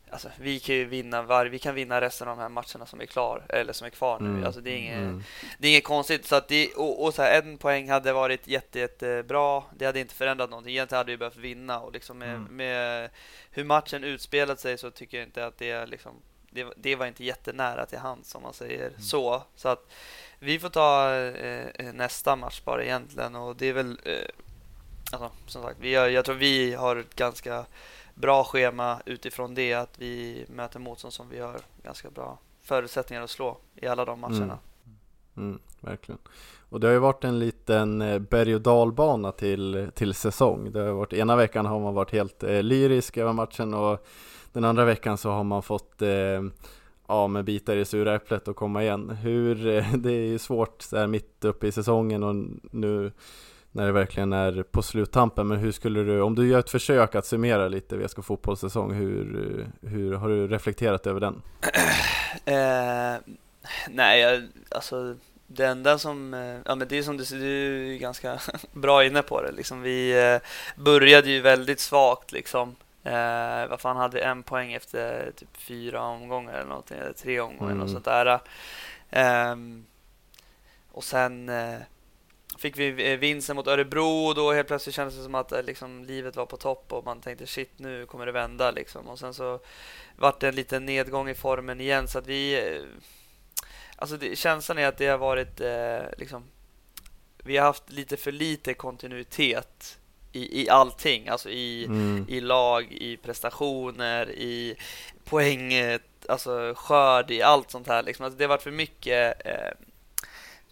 [0.09, 3.01] Alltså, vi kan ju vinna var, vi kan vinna resten av de här matcherna som
[3.01, 4.29] är klar eller som är kvar nu.
[4.29, 4.43] Mm.
[4.43, 5.23] Alltså det är inget, Mm.
[5.57, 6.25] det är inget konstigt.
[6.25, 9.63] Så att det, och, och så här, en poäng hade varit jätte, jättebra.
[9.77, 10.73] Det hade inte förändrat någonting.
[10.73, 11.79] Egentligen hade vi behövt vinna.
[11.79, 12.57] Och liksom med, Mm.
[12.57, 13.09] med
[13.51, 16.11] hur matchen utspelat sig så tycker jag inte att det liksom,
[16.49, 19.43] det, det var inte jättenära till hands om man säger så.
[19.55, 19.89] Så att
[20.39, 23.35] vi får ta eh, nästa match bara egentligen.
[23.35, 24.13] Och det är väl, eh,
[25.11, 27.65] alltså, som sagt, vi har, jag tror vi har ganska
[28.19, 29.73] bra schema utifrån det.
[29.73, 34.19] Att vi möter motstånd som vi har ganska bra förutsättningar att slå i alla de
[34.19, 34.59] matcherna.
[35.35, 36.19] Mm, mm verkligen.
[36.69, 40.71] Och det har ju varit en liten eh, berg och dalbana till, till säsong.
[40.71, 44.07] Det har varit, ena veckan har man varit helt eh, lyrisk över matchen och
[44.53, 46.43] den andra veckan så har man fått eh,
[47.07, 49.09] ja, med bitar i sura äpplet och komma igen.
[49.09, 52.35] Hur, eh, det är ju svårt så här mitt uppe i säsongen och
[52.71, 53.11] nu
[53.71, 55.47] när det verkligen är på sluttampen.
[55.47, 59.35] Men hur skulle du, om du gör ett försök att summera lite VSK fotbollssäsong, hur,
[59.59, 61.41] eh, hur har du reflekterat över den?
[62.45, 63.15] Eh,
[63.89, 65.15] nej, jag, alltså
[65.47, 68.39] det enda som, eh, ja men det är som du ser, du är ganska
[68.71, 69.81] bra inne på det liksom.
[69.81, 70.39] Vi eh,
[70.83, 72.75] började ju väldigt svagt liksom.
[73.03, 77.39] Eh, vad fan hade vi en poäng efter typ fyra omgångar eller någonting, eller tre
[77.39, 77.77] omgångar Mm.
[77.77, 78.39] något sånt där.
[79.51, 79.85] Um,
[80.91, 81.77] och sen uh,
[82.57, 85.63] fick vi eh, vinsten mot Örebro och då helt plötsligt kändes det som att uh,
[85.63, 89.07] liksom, livet var på topp och man tänkte shit nu kommer det vända liksom.
[89.07, 89.59] Och sen så
[90.15, 92.85] vart det en liten nedgång i formen igen så att vi uh,
[93.99, 95.61] Alltså det, känslan är att det har varit
[96.17, 96.43] liksom
[97.37, 99.97] Vi har haft lite för lite kontinuitet
[100.31, 102.25] i, i allting, alltså i, mm.
[102.29, 104.75] i lag, i prestationer, i
[105.23, 105.73] poäng,
[106.29, 108.03] alltså skörd, i allt sånt här.
[108.03, 108.25] Liksom.
[108.25, 109.86] Alltså det har varit för mycket eh,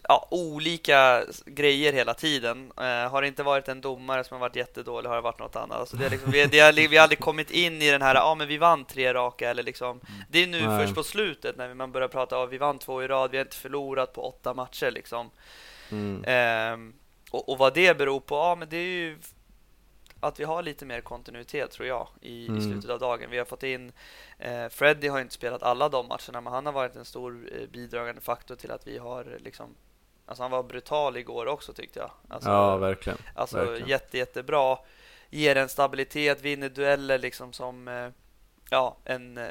[0.08, 2.72] ja, olika grejer hela tiden.
[2.78, 5.56] Eh, har det inte varit en domare som har varit jättedålig har det varit något
[5.56, 5.80] annat.
[5.80, 8.16] Alltså det är liksom, vi, det har, vi har aldrig kommit in i den här,
[8.16, 10.00] ja ah, men vi vann tre raka eller liksom.
[10.30, 10.80] Det är nu Nej.
[10.80, 13.46] först på slutet när man börjar prata, ah, vi vann två i rad, vi har
[13.46, 15.32] inte förlorat på åtta matcher liksom.
[15.92, 16.24] Mm.
[16.24, 16.94] Eh,
[17.32, 19.18] och, och, vad det beror på, ja ah, men det är ju
[20.20, 22.60] att vi har lite mer kontinuitet tror jag i, mm.
[22.60, 23.30] i slutet av dagen.
[23.30, 23.92] Vi har fått in
[24.40, 27.68] eh, Freddy har inte spelat alla de matcherna men han har varit en stor eh,
[27.68, 29.76] bidragande faktor till att vi har liksom
[30.26, 32.12] Alltså han var brutal igår också tyckte jag.
[32.28, 33.18] Alltså, ja, verkligen.
[33.36, 33.90] Alltså verkligen.
[33.90, 34.78] jätte, jättebra.
[35.30, 38.10] Ger en stabilitet, vinner dueller liksom som eh,
[38.70, 39.46] ja, en, eh,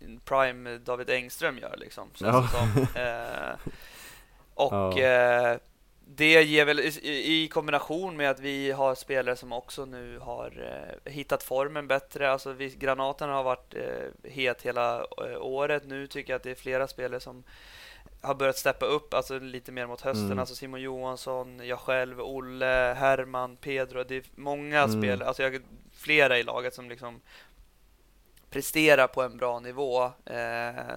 [0.00, 2.10] en prime David Engström gör liksom.
[2.18, 2.48] Ja.
[2.48, 3.72] Som, eh,
[4.54, 5.58] och ja
[6.10, 10.52] det ger väl i kombination med att vi har spelare som också nu har
[11.04, 12.30] eh, hittat formen bättre.
[12.30, 15.82] Alltså vi, granaten har varit eh, het hela eh, året.
[15.86, 17.44] Nu tycker jag att det är flera spelare som
[18.20, 20.26] har börjat steppa upp alltså lite mer mot hösten.
[20.26, 20.38] Mm.
[20.38, 24.04] Alltså Simon Johansson, jag själv, Olle, Herman, Pedro.
[24.04, 25.00] Det är många mm.
[25.00, 27.20] spelare, alltså jag, flera i laget som liksom
[28.50, 30.04] presterar på en bra nivå.
[30.24, 30.96] Eh,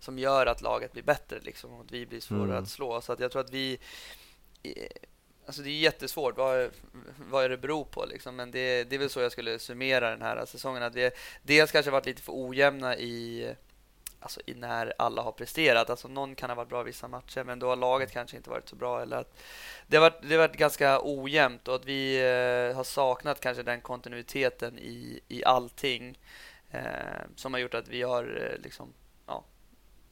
[0.00, 2.62] som gör att laget blir bättre liksom, och att vi blir svårare mm.
[2.62, 3.00] att slå.
[3.00, 3.78] Så att jag tror att vi
[5.46, 6.36] Alltså det är jättesvårt.
[6.36, 6.70] Vad,
[7.30, 8.04] vad är det beror på?
[8.04, 8.36] Liksom?
[8.36, 10.82] Men det, det är väl så jag skulle summera den här säsongen.
[10.82, 11.10] Att vi
[11.42, 13.48] dels kanske varit lite för ojämna i,
[14.20, 15.90] alltså i när alla har presterat.
[15.90, 18.68] Alltså någon kan ha varit bra vissa matcher, men då har laget kanske inte varit
[18.68, 19.02] så bra.
[19.02, 19.38] Eller att
[19.86, 23.62] det, har varit, det har varit ganska ojämnt och att vi eh, har saknat kanske
[23.62, 26.18] den kontinuiteten i, i allting
[26.70, 26.82] eh,
[27.36, 28.92] som har gjort att vi har eh, liksom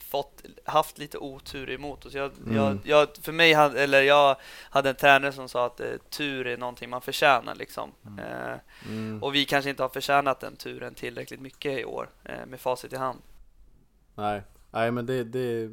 [0.08, 2.14] fått, haft lite otur emot oss.
[2.14, 2.56] Jag, mm.
[2.56, 4.36] jag, jag, för mig hade, eller jag
[4.70, 7.54] hade en tränare som sa att eh, tur är någonting man förtjänar.
[7.54, 7.92] Liksom.
[8.06, 8.18] Mm.
[8.18, 9.22] Eh, mm.
[9.22, 12.92] Och vi kanske inte har förtjänat den turen tillräckligt mycket i år eh, med facit
[12.92, 13.18] i hand.
[14.18, 15.68] Nej, Nej men det, det,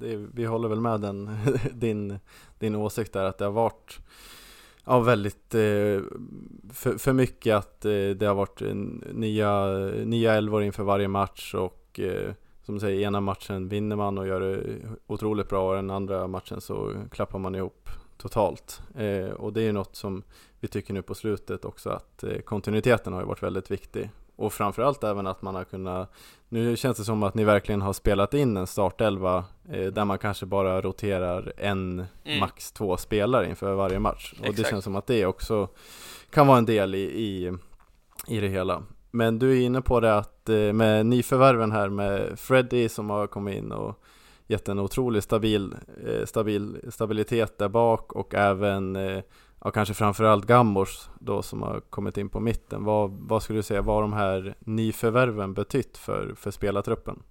[0.00, 1.30] det, vi håller väl med den,
[1.72, 2.18] din,
[2.58, 4.00] din åsikt där att det har varit
[4.84, 6.02] Ja, väldigt eh,
[6.72, 8.74] för, för mycket att eh, det har varit eh,
[9.12, 9.66] nya,
[10.04, 12.00] nya elvor inför varje match och
[12.62, 16.26] som du säger, ena matchen vinner man och gör det otroligt bra och den andra
[16.26, 17.88] matchen så klappar man ihop
[18.18, 18.82] totalt.
[19.36, 20.22] Och det är ju något som
[20.60, 24.10] vi tycker nu på slutet också att kontinuiteten har ju varit väldigt viktig.
[24.40, 26.12] Och framförallt även att man har kunnat,
[26.48, 30.18] nu känns det som att ni verkligen har spelat in en startelva eh, där man
[30.18, 32.40] kanske bara roterar en, mm.
[32.40, 34.34] max två spelare inför varje match.
[34.48, 35.68] Och det känns som att det också
[36.30, 37.52] kan vara en del i, i,
[38.28, 38.82] i det hela.
[39.10, 43.26] Men du är inne på det att eh, med nyförvärven här med Freddy som har
[43.26, 44.02] kommit in och
[44.46, 45.74] gett en otroligt stabil,
[46.06, 49.22] eh, stabil stabilitet där bak och även eh,
[49.64, 52.84] ja, kanske framförallt Gambors då som har kommit in på mitten.
[52.84, 57.22] Vad, vad skulle du säga, vad har de här nyförvärven betytt för, för spelartruppen?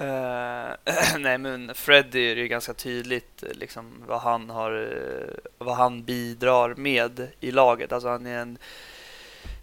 [0.00, 0.76] Uh,
[1.18, 6.04] nej men Freddy är ju ganska tydligt eh, liksom vad han har eh, vad han
[6.04, 7.92] bidrar med i laget.
[7.92, 8.58] Alltså han är en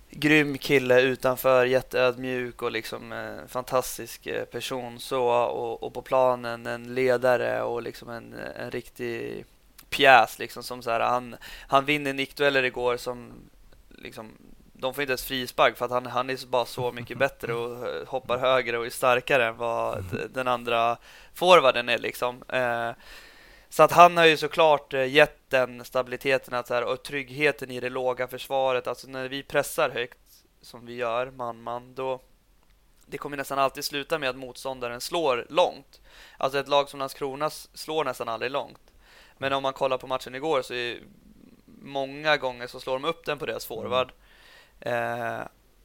[0.10, 6.96] grym kille utanför, jätteödmjuk och liksom en fantastisk person så och, och på planen en
[6.96, 9.46] ledare och liksom en, en riktig
[9.90, 11.36] pjäs liksom som så här, han,
[11.68, 13.34] han vinner nickdueller igår som
[13.90, 14.32] liksom
[14.80, 17.88] de får inte ens frispark för att han, han är bara så mycket bättre och
[17.88, 20.98] eh, hoppar högre och är starkare än vad den andra
[21.34, 22.44] forwarden är liksom.
[22.50, 22.92] Eh,
[23.70, 27.72] så att han har ju såklart eh, gett den stabiliteten att så här, och tryggheten
[27.72, 28.88] i det låga försvaret.
[28.88, 30.18] Alltså när vi pressar högt
[30.62, 32.22] som vi gör, man-man, då
[33.06, 36.02] det kommer nästan alltid sluta med att motståndaren slår långt.
[36.38, 38.87] Alltså ett lag som Landskrona slår nästan aldrig långt.
[39.38, 41.00] Men om man kollar på matchen igår så är
[41.82, 44.12] många gånger så slår de upp den på deras forward.
[44.80, 45.40] Eh,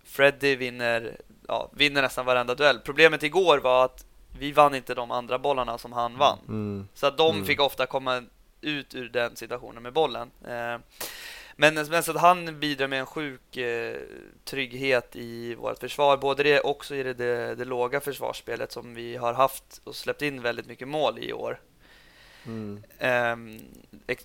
[0.04, 1.16] Freddy vinner,
[1.48, 2.78] ja, vinner nästan varenda duell.
[2.78, 4.04] Problemet igår var att
[4.38, 6.38] vi vann inte de andra bollarna som han vann.
[6.48, 6.88] Mm.
[6.94, 7.46] Så att de mm.
[7.46, 8.22] fick ofta komma
[8.60, 10.30] ut ur den situationen med bollen.
[10.44, 10.78] Eh,
[11.56, 13.96] men, men så att han bidrar med en sjuk eh,
[14.44, 16.16] trygghet i vårt försvar.
[16.16, 20.22] Både det också i det, det, det, låga försvarsspelet som vi har haft och släppt
[20.22, 21.60] in väldigt mycket mål i år.
[22.46, 22.82] Mm.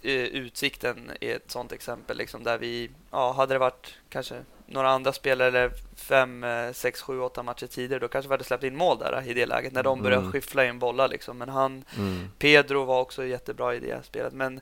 [0.03, 5.13] Utsikten är ett sånt exempel liksom, där vi, ja, hade det varit kanske några andra
[5.13, 8.75] spelare eller fem, eh, sex, sju, åtta matcher tidigare då kanske vi hade släppt in
[8.75, 10.32] mål där i det läget när de började mm.
[10.32, 11.38] skiffla in bollar liksom.
[11.38, 12.30] Men han, mm.
[12.38, 14.34] Pedro var också jättebra i det spelet.
[14.34, 14.60] Men,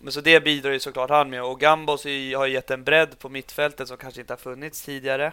[0.00, 1.44] men så det bidrar ju såklart han med.
[1.44, 2.04] Och Gambos
[2.36, 5.32] har gett en bredd på mittfältet som kanske inte har funnits tidigare.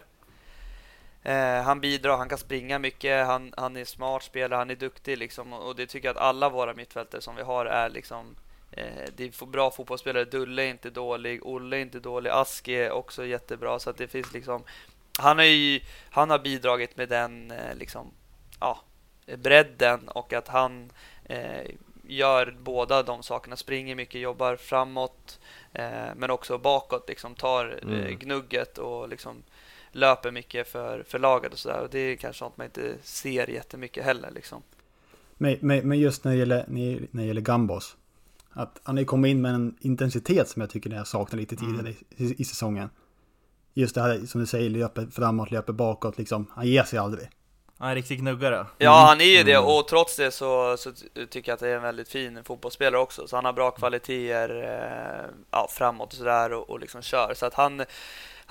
[1.24, 5.18] Eh, han bidrar, han kan springa mycket, han, han är smart spelare, han är duktig
[5.18, 5.54] liksom.
[5.54, 8.36] Och det tycker jag att alla våra mittfältare som vi har är liksom
[8.72, 10.26] Eh, det är bra fotbollsspelare.
[10.26, 11.46] Dulle är inte dålig.
[11.46, 12.30] Olle är inte dålig.
[12.30, 13.80] Aski är också jättebra.
[13.80, 14.64] Så att det finns liksom...
[15.20, 18.12] Han har ju han har bidragit med den eh, liksom,
[18.60, 18.80] ja,
[19.38, 20.92] bredden och att han
[21.26, 21.72] eh,
[22.04, 23.56] gör båda de sakerna.
[23.56, 25.40] Springer mycket, jobbar framåt
[25.74, 27.10] eh, men också bakåt.
[27.10, 28.20] Liksom, tar eh, mm.
[28.20, 29.44] gnugget och liksom
[29.92, 31.82] löper mycket för, för laget och sådär.
[31.82, 34.32] Och det är kanske sånt man inte ser jättemycket heller.
[34.32, 34.64] Liksom.
[35.38, 37.96] Men, men, men just när det gäller, när det gäller Gambos.
[38.54, 41.80] Att han har kommit in med en intensitet som jag tycker jag saknar lite tidigare
[41.80, 41.96] mm.
[42.18, 42.90] i, i, säsongen.
[43.74, 46.48] Just det här som du säger, löper framåt, löper bakåt liksom.
[46.56, 47.30] Han ger sig aldrig.
[47.78, 48.56] Han är riktig knuggare.
[48.56, 48.68] Mm.
[48.78, 50.92] Ja, han är ju det och trots det så, så
[51.30, 53.28] tycker jag att det är en väldigt fin fotbollsspelare också.
[53.28, 57.34] Så han har bra kvaliteter eh, ja, framåt och sådär och, och liksom kör.
[57.34, 57.84] Så att han,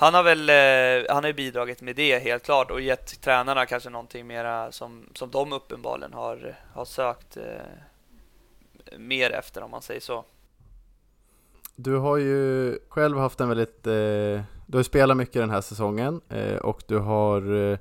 [0.00, 3.90] han har väl eh, han har bidragit med det helt klart och gett tränarna kanske
[3.90, 7.44] någonting mera som, som de uppenbarligen har, har sökt eh,
[8.98, 10.24] mer efter om man säger så.
[11.76, 16.20] Du har ju själv haft en väldigt, eh, du har spelat mycket den här säsongen
[16.28, 17.78] eh, och du har eh,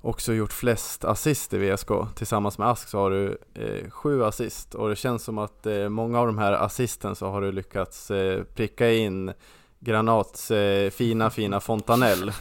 [0.00, 1.88] också gjort flest assist i VSK.
[2.14, 5.88] Tillsammans med Ask så har du eh, sju assist och det känns som att eh,
[5.88, 9.32] många av de här assisten så har du lyckats eh, pricka in
[9.80, 10.52] Granats
[10.90, 12.32] fina fina fontanell.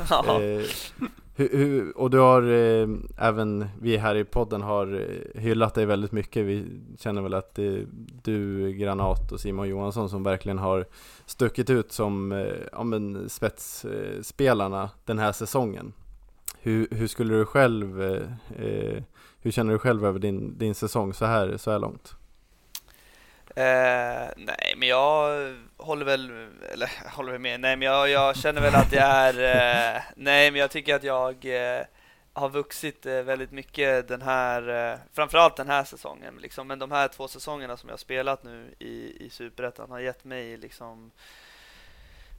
[1.38, 5.86] Hur, hur, och du har eh, även vi här i podden har eh, hyllat dig
[5.86, 6.46] väldigt mycket.
[6.46, 7.86] Vi känner väl att är
[8.24, 10.86] du, Granat och Simon Johansson som verkligen har
[11.26, 15.94] stuckit ut som eh, ja, men spetsspelarna den här säsongen.
[16.62, 18.30] Hur, hur skulle du själv, eh,
[18.66, 19.04] eh,
[19.42, 22.16] hur känner du själv över din, din säsong så här, så här långt?
[23.56, 28.62] Eh, nej, men jag håller väl, eller håller väl med, nej men jag, jag känner
[28.62, 31.86] väl att jag är, eh, nej men jag tycker att jag eh,
[32.34, 36.92] har vuxit eh, väldigt mycket den här, eh, framförallt den här säsongen liksom, men de
[36.92, 41.55] här två säsongerna som jag spelat nu i, i Superettan har gett mig liksom Eh,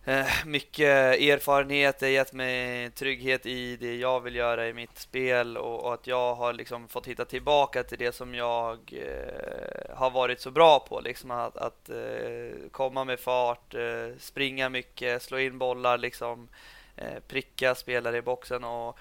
[0.09, 4.99] Eh, mycket erfarenhet, det har gett mig trygghet i det jag vill göra i mitt
[4.99, 9.97] spel och, och att jag har liksom fått hitta tillbaka till det som jag eh,
[9.97, 11.01] har varit så bra på.
[11.01, 16.49] Liksom att, att eh, komma med fart, eh, springa mycket, slå in bollar, liksom,
[16.97, 18.65] eh, pricka spelare i boxen.
[18.65, 18.99] Och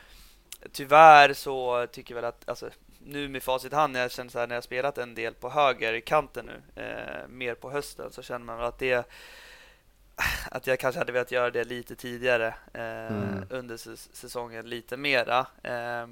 [0.72, 4.32] tyvärr så tycker jag väl att alltså, nu med facit i hand, när jag känner
[4.32, 8.12] så här, när jag spelat en del på höger kanten nu, eh, mer på hösten,
[8.12, 9.06] så känner man väl att det
[10.52, 13.46] att jag kanske hade velat göra det lite tidigare eh, mm.
[13.50, 13.78] under
[14.16, 15.40] säsongen, lite mera.
[15.64, 16.08] Eh,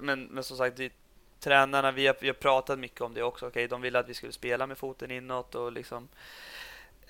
[0.00, 0.92] men, men som sagt, det,
[1.40, 3.46] tränarna, vi har, vi har pratat mycket om det också.
[3.46, 6.08] Okay, de ville att vi skulle spela med foten inåt och liksom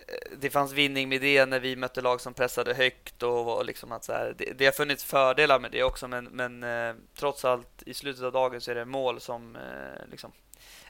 [0.06, 3.64] eh, det fanns vinning med det när vi mötte lag som pressade högt och, och
[3.64, 6.94] liksom att så här, det, det har funnits fördelar med det också men, men eh,
[7.14, 10.32] trots allt i slutet av dagen så är det mål som eh, liksom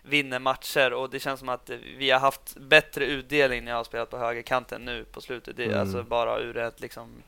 [0.08, 3.84] vinner matcher och det känns som att vi har haft bättre utdelning när jag har
[3.84, 5.56] spelat på högerkanten nu på slutet.
[5.56, 5.80] Det är mm.
[5.80, 7.22] alltså bara ur ett liksom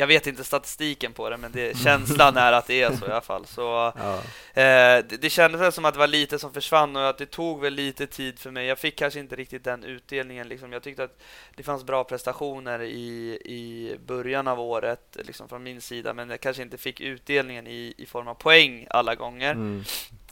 [0.00, 3.10] jag vet inte statistiken på det, men det, känslan är att det är så i
[3.10, 3.46] alla fall.
[3.46, 3.62] Så,
[3.96, 4.16] ja.
[4.62, 7.60] eh, det, det kändes som att det var lite som försvann och att det tog
[7.60, 8.66] väl lite tid för mig.
[8.66, 10.48] Jag fick kanske inte riktigt den utdelningen.
[10.48, 10.72] Liksom.
[10.72, 11.18] Jag tyckte att
[11.56, 16.40] det fanns bra prestationer i, i början av året liksom från min sida, men jag
[16.40, 19.52] kanske inte fick utdelningen i, i form av poäng alla gånger.
[19.52, 19.84] Mm.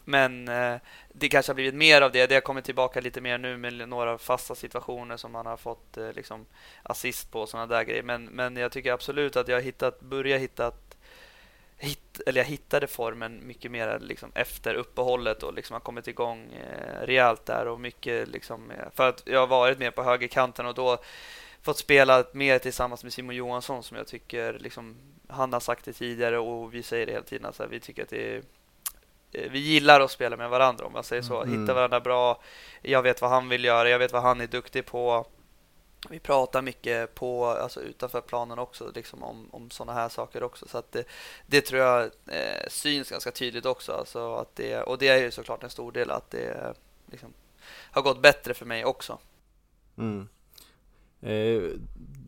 [0.08, 0.76] Men eh,
[1.08, 2.26] det kanske har blivit mer av det.
[2.26, 5.96] Det har kommit tillbaka lite mer nu med några fasta situationer som man har fått
[5.96, 6.46] eh, liksom,
[6.82, 8.02] assist på och sådana där grejer.
[8.02, 10.72] Men, men jag tycker absolut att jag har hittat, börjat hitta
[11.80, 16.52] Hitt, eller jag hittade formen mycket mer liksom efter uppehållet och liksom har kommit igång
[16.52, 20.66] eh, rejält där och mycket liksom, eh, för att jag har varit mer på högerkanten
[20.66, 20.98] och då
[21.62, 24.96] fått spela mer tillsammans med Simon Johansson som jag tycker liksom,
[25.28, 27.46] han har sagt det tidigare och vi säger det hela tiden.
[27.46, 28.42] Alltså, vi tycker att det är
[29.32, 31.42] vi gillar att spela med varandra om man säger så.
[31.42, 31.60] Mm.
[31.60, 32.40] Hitta varandra bra.
[32.82, 33.88] Jag vet vad han vill göra.
[33.88, 35.26] Jag vet vad han är duktig på.
[36.10, 40.68] Vi pratar mycket på, alltså utanför planen också, liksom om, om sådana här saker också.
[40.68, 41.04] Så att det,
[41.46, 43.92] det tror jag eh, syns ganska tydligt också.
[43.92, 46.74] Alltså att det, och det är ju såklart en stor del att det
[47.06, 47.32] liksom,
[47.90, 49.18] har gått bättre för mig också.
[49.98, 50.28] Mm.
[51.22, 51.62] Eh,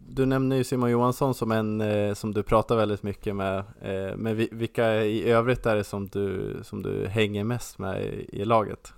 [0.09, 3.59] du nämner ju Simon Johansson som en eh, som du pratar väldigt mycket med.
[3.59, 8.45] Eh, men vilka i övrigt är det som du, som du hänger mest med i,
[8.45, 8.93] laget?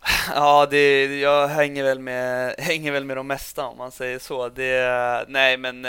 [0.34, 4.48] Ja, det, jag hänger väl, med, hänger väl med de mesta om man säger så.
[4.48, 5.86] Det, nej, men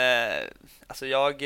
[0.87, 1.43] alltså jag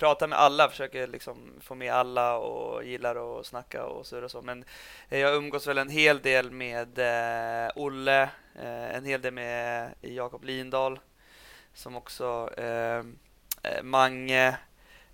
[0.00, 4.30] pratar med alla, försöker liksom få med alla och gillar att snacka och så och
[4.30, 4.42] så.
[4.42, 4.64] Men
[5.08, 10.44] jag umgås väl en hel del med eh, Olle, Eh, en hel del med Jakob
[10.44, 10.98] Lindahl
[11.74, 12.98] som också eh,
[13.62, 14.56] eh, Mange,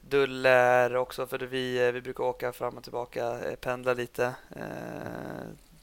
[0.01, 4.35] Duller också för vi, vi brukar åka fram och tillbaka, pendla lite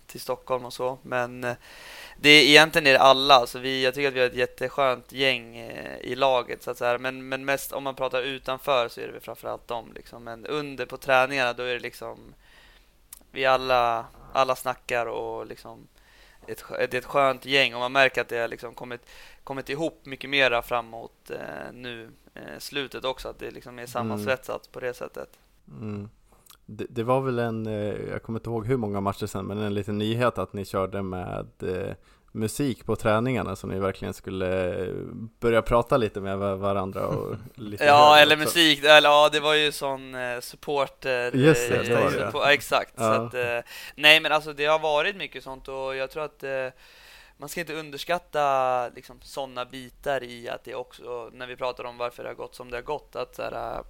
[0.07, 0.97] till Stockholm och så.
[1.01, 1.41] Men
[2.17, 3.47] det är egentligen är det alla.
[3.47, 5.57] så vi, jag tycker att vi har ett jätteskönt gäng
[6.01, 6.63] i laget.
[6.63, 6.97] Så att säga.
[6.97, 9.91] Men, men mest om man pratar utanför så är det framförallt dem.
[9.95, 10.23] Liksom.
[10.23, 12.33] Men under på träningarna då är det liksom
[13.31, 15.87] vi alla, alla snackar och liksom
[16.47, 19.01] ett, det är ett skönt gäng och man märker att det har liksom kommit,
[19.43, 23.27] kommit ihop mycket mera framåt eh, nu eh, slutet också.
[23.27, 24.71] Att det liksom är sammansvetsat mm.
[24.71, 25.29] på det sättet.
[25.67, 26.09] Mm.
[26.65, 29.57] Det, det, var väl en, eh, jag kommer inte ihåg hur många matcher sen, men
[29.57, 31.95] en liten nyhet att ni körde med eh,
[32.35, 34.93] musik på träningarna så ni verkligen skulle eh,
[35.39, 38.45] börja prata lite med varandra och lite Ja, eller också.
[38.45, 42.31] musik, eller ja det var ju sån eh, supporter Just det, det var det.
[42.31, 43.03] På, ja, exakt, ja.
[43.03, 43.59] Så att, eh,
[43.95, 46.67] nej men alltså det har varit mycket sånt och jag tror att eh,
[47.37, 51.97] man ska inte underskatta liksom, sådana bitar i att det också, när vi pratar om
[51.97, 53.83] varför det har gått som det har gått, att så här,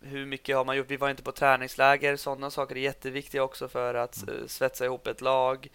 [0.00, 0.90] hur mycket har man gjort?
[0.90, 2.16] Vi var inte på träningsläger.
[2.16, 4.48] Sådana saker är jätteviktiga också för att mm.
[4.48, 5.68] svetsa ihop ett lag.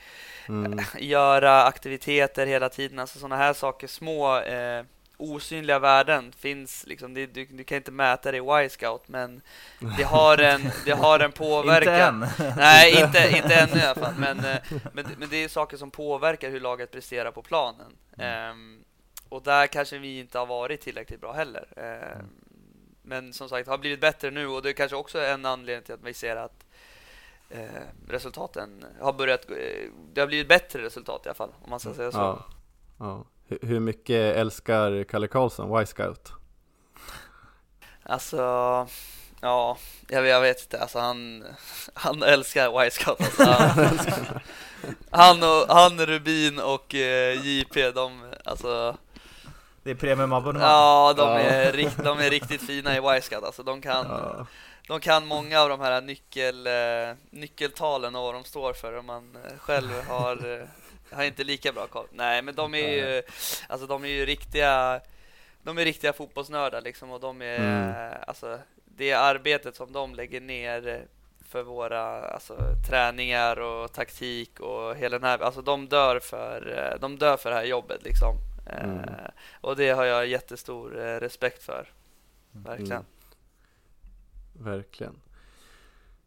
[0.48, 0.80] Mm.
[1.00, 3.00] Göra aktiviteter hela tiden.
[3.00, 4.84] Alltså sådana här saker, små eh,
[5.18, 7.14] osynliga värden finns liksom.
[7.14, 9.42] Det, du, du, kan inte mäta det i Y-scout, men
[9.98, 12.24] det har en, det har en påverkan.
[12.24, 12.54] inte än.
[12.58, 14.14] Nej, inte, inte ännu i alla fall.
[14.18, 14.58] Men, eh,
[14.94, 17.92] men, men det är saker som påverkar hur laget presterar på planen.
[18.18, 18.52] Mm.
[18.52, 18.84] Um,
[19.30, 21.66] och där kanske vi inte har varit tillräckligt bra heller.
[22.20, 22.45] Um,
[23.06, 25.94] men som sagt, har blivit bättre nu och det är kanske också en anledning till
[25.94, 26.66] att vi ser att
[27.50, 27.60] eh,
[28.08, 29.56] resultaten har börjat, eh,
[30.14, 32.18] det har blivit bättre resultat i alla fall, om man ska säga så.
[32.18, 32.46] Ja,
[33.00, 33.26] ja.
[33.62, 36.32] Hur mycket älskar Kalle Karlsson Y-scout?
[38.04, 38.38] Alltså,
[39.42, 39.78] ja,
[40.10, 40.82] jag, jag vet inte.
[40.82, 41.44] Alltså han,
[41.94, 43.22] han älskar Y-scout.
[43.22, 43.90] Alltså, han,
[45.10, 48.98] han, och, han, Rubin och eh, JP, de, alltså
[49.86, 50.70] det är premiumabonnemang.
[50.70, 53.44] Ja, de är, rikt, de är riktigt fina i Wisecat.
[53.44, 54.46] Alltså, de, kan, ja.
[54.88, 58.98] de kan många av de här nyckel, eh, nyckeltalen och vad de står för.
[58.98, 60.68] Om man eh, själv har, eh,
[61.16, 62.08] har inte lika bra koll.
[62.12, 63.24] Nej, men de är ju,
[63.70, 65.02] alltså, de är ju riktiga,
[65.64, 68.14] de är riktiga fotbollsnördar liksom, och de är, mm.
[68.28, 71.06] alltså, det arbetet som de lägger ner
[71.50, 72.58] för våra alltså,
[72.90, 77.56] träningar och taktik och hela den här, alltså de dör för, de dör för det
[77.56, 78.55] här jobbet liksom.
[78.66, 79.00] Mm.
[79.00, 79.30] Eh,
[79.62, 81.88] och det har jag jättestor eh, respekt för.
[82.52, 82.92] Verkligen.
[82.92, 83.06] Mm.
[84.54, 85.16] Verkligen.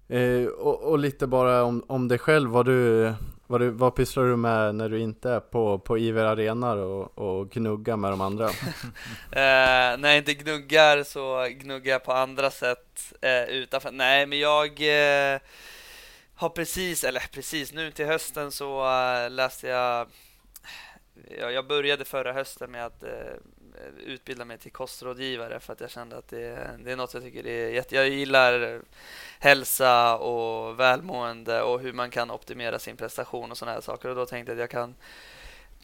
[0.08, 3.12] Eh, och, och, lite bara om, om dig själv, vad, du,
[3.46, 7.18] vad, du, vad pysslar du med när du inte är på, på Iver Arena och,
[7.18, 8.44] och gnuggar med de andra?
[9.30, 13.90] eh, när jag inte gnuggar så gnuggar jag på andra sätt eh, utanför.
[13.90, 15.40] Nej, men jag eh,
[16.34, 18.84] har precis, eller precis nu till hösten så
[19.28, 20.06] läste jag
[21.36, 23.10] jag började förra hösten med att eh,
[24.06, 27.46] utbilda mig till kostrådgivare för att jag kände att det, det är något jag tycker
[27.46, 27.96] är jätte...
[27.96, 28.82] Jag gillar
[29.38, 34.08] hälsa och välmående och hur man kan optimera sin prestation och sådana här saker.
[34.08, 34.94] Och då tänkte jag att jag kan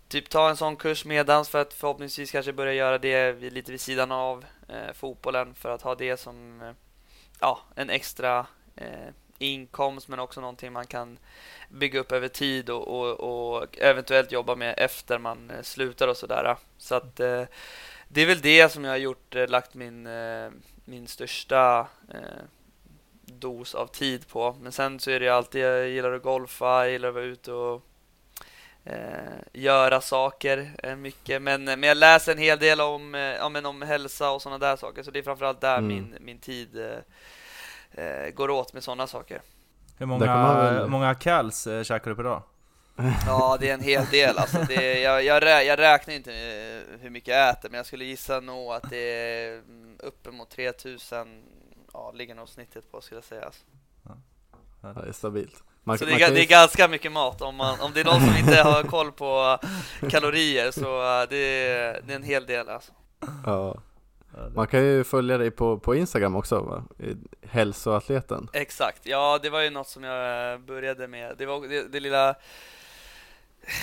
[0.09, 3.81] typ ta en sån kurs medans för att förhoppningsvis kanske börja göra det lite vid
[3.81, 6.73] sidan av eh, fotbollen för att ha det som eh,
[7.41, 9.09] ja, en extra eh,
[9.39, 11.19] inkomst men också någonting man kan
[11.69, 16.17] bygga upp över tid och, och, och eventuellt jobba med efter man eh, slutar och
[16.17, 16.57] sådär.
[16.79, 17.43] Så att eh,
[18.09, 20.51] det är väl det som jag har gjort, eh, lagt min, eh,
[20.85, 21.87] min största
[23.27, 24.57] dos av tid på.
[24.61, 27.53] Men sen så är det alltid, jag gillar att golfa, jag gillar att vara ute
[27.53, 27.83] och
[29.53, 31.43] göra saker mycket.
[31.43, 34.77] Men, men jag läser en hel del om, ja, men om hälsa och sådana där
[34.77, 35.03] saker.
[35.03, 35.89] Så det är framförallt där mm.
[35.89, 37.03] min, min tid
[38.35, 39.43] går åt med sådana saker.
[39.99, 40.89] Hur många, väl...
[40.89, 42.43] många calls eh, käkar du per dag?
[43.27, 44.39] Ja, det är en hel del.
[44.39, 47.87] Alltså det, jag, jag, rä, jag räknar inte eh, hur mycket jag äter, men jag
[47.87, 51.43] skulle gissa nog att det är mm, uppemot 3000,
[51.93, 53.45] ja, ligger nog snittet på skulle jag säga.
[53.45, 53.65] Alltså.
[54.83, 55.63] Ja, det är stabilt.
[55.83, 57.43] Man, så det är, det är, ganska mycket mat.
[57.43, 59.59] Om, man, om det är någon som inte har koll på
[60.11, 62.93] kalorier så eh, det är, det är en hel del alltså.
[63.45, 63.77] Ja.
[64.55, 66.85] Man kan ju följa dig på, på Instagram också va?
[67.43, 68.49] Hälsoatleten.
[68.53, 71.35] Exakt, ja det var ju något som jag började med.
[71.39, 72.35] Det var det, det lilla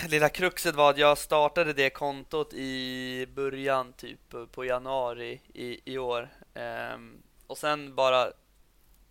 [0.09, 4.19] Lilla kruxet var att jag startade det kontot i början typ
[4.51, 6.29] på januari i, i år.
[6.53, 8.25] Ehm, Och sen bara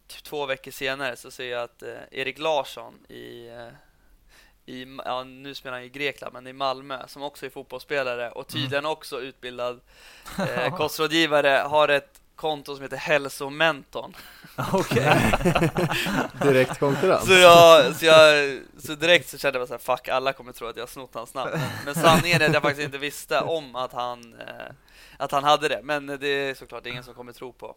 [0.06, 3.68] typ två veckor senare så ser jag att eh, Erik Larsson i, eh,
[4.70, 8.48] i, ja, nu spelar han i Grekland, men i Malmö, som också är fotbollsspelare och
[8.48, 8.90] tydligen mm.
[8.90, 9.80] också utbildad
[10.38, 14.16] eh, kostrådgivare, har ett konto som heter Hälsomentorn.
[14.72, 15.32] Okej.
[16.42, 17.26] direkt konkurrens.
[17.26, 20.66] Så, jag, så, jag, så direkt så kände jag så här, fuck, alla kommer tro
[20.66, 21.50] att jag har snott hans namn.
[21.84, 24.74] Men sanningen är att jag faktiskt inte visste om att han, eh,
[25.16, 25.80] att han hade det.
[25.82, 27.76] Men det är såklart ingen som kommer tro på.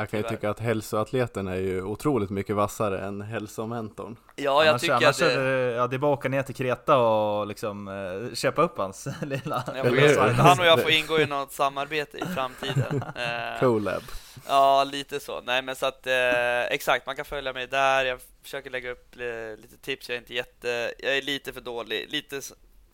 [0.00, 4.16] Jag kan ju tycka att hälsoatleten är ju otroligt mycket vassare än hälsomentorn.
[4.36, 5.40] Ja, jag annars, tycker annars att det...
[5.40, 8.78] Är, ja, det är bara att åka ner till Kreta och liksom eh, köpa upp
[8.78, 9.64] hans lilla...
[9.66, 13.04] Ja, han och jag får ingå i något samarbete i framtiden.
[13.16, 14.02] Eh, Colab.
[14.48, 15.40] Ja, lite så.
[15.40, 18.04] Nej, men så att eh, exakt, man kan följa mig där.
[18.04, 20.08] Jag försöker lägga upp eh, lite tips.
[20.08, 22.40] Jag är inte jätte, jag är lite för dålig, lite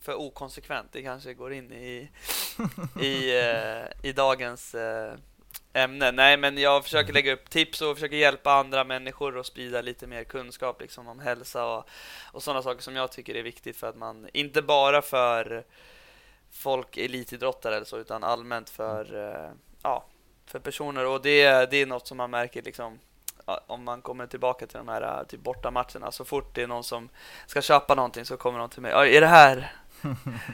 [0.01, 0.87] för okonsekvent.
[0.91, 2.09] Det kanske går in i
[3.01, 5.13] i, eh, i dagens eh,
[5.75, 6.11] ämne.
[6.11, 10.07] Nej, men jag försöker lägga upp tips och försöker hjälpa andra människor och sprida lite
[10.07, 11.89] mer kunskap liksom, om hälsa och,
[12.31, 15.63] och sådana saker som jag tycker är viktigt för att man, inte bara för
[16.51, 19.51] folk, elitidrottare eller så, utan allmänt för, eh,
[19.83, 20.05] ja,
[20.45, 21.05] för personer.
[21.05, 22.99] Och det, det är något som man märker liksom,
[23.67, 26.11] om man kommer tillbaka till de här typ bortamatcherna.
[26.11, 27.09] Så fort det är någon som
[27.47, 29.15] ska köpa någonting så kommer de till mig.
[29.15, 29.73] Är det här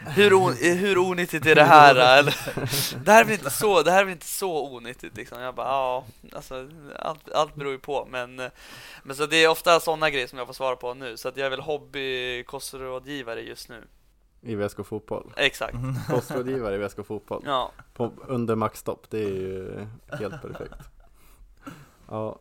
[0.08, 1.95] hur, on, hur onyttigt är det här?
[1.95, 2.36] Eller?
[3.06, 5.41] Det här är väl inte så, det här är väl inte så onyttigt liksom.
[5.41, 8.08] Jag bara, ja, alltså, allt, allt beror ju på.
[8.12, 8.36] Men,
[9.04, 11.18] men så det är ofta sådana grejer som jag får svara på nu.
[11.18, 13.84] Så att jag är väl hobbykostrådgivare just nu.
[14.41, 15.34] I VSK Fotboll?
[15.38, 15.76] Exakt.
[16.10, 17.43] Kostrådgivare i VSK Fotboll?
[17.45, 17.72] Ja.
[17.93, 19.88] På, under maxstopp, det är ju
[20.20, 20.76] helt perfekt.
[22.10, 22.39] Ja.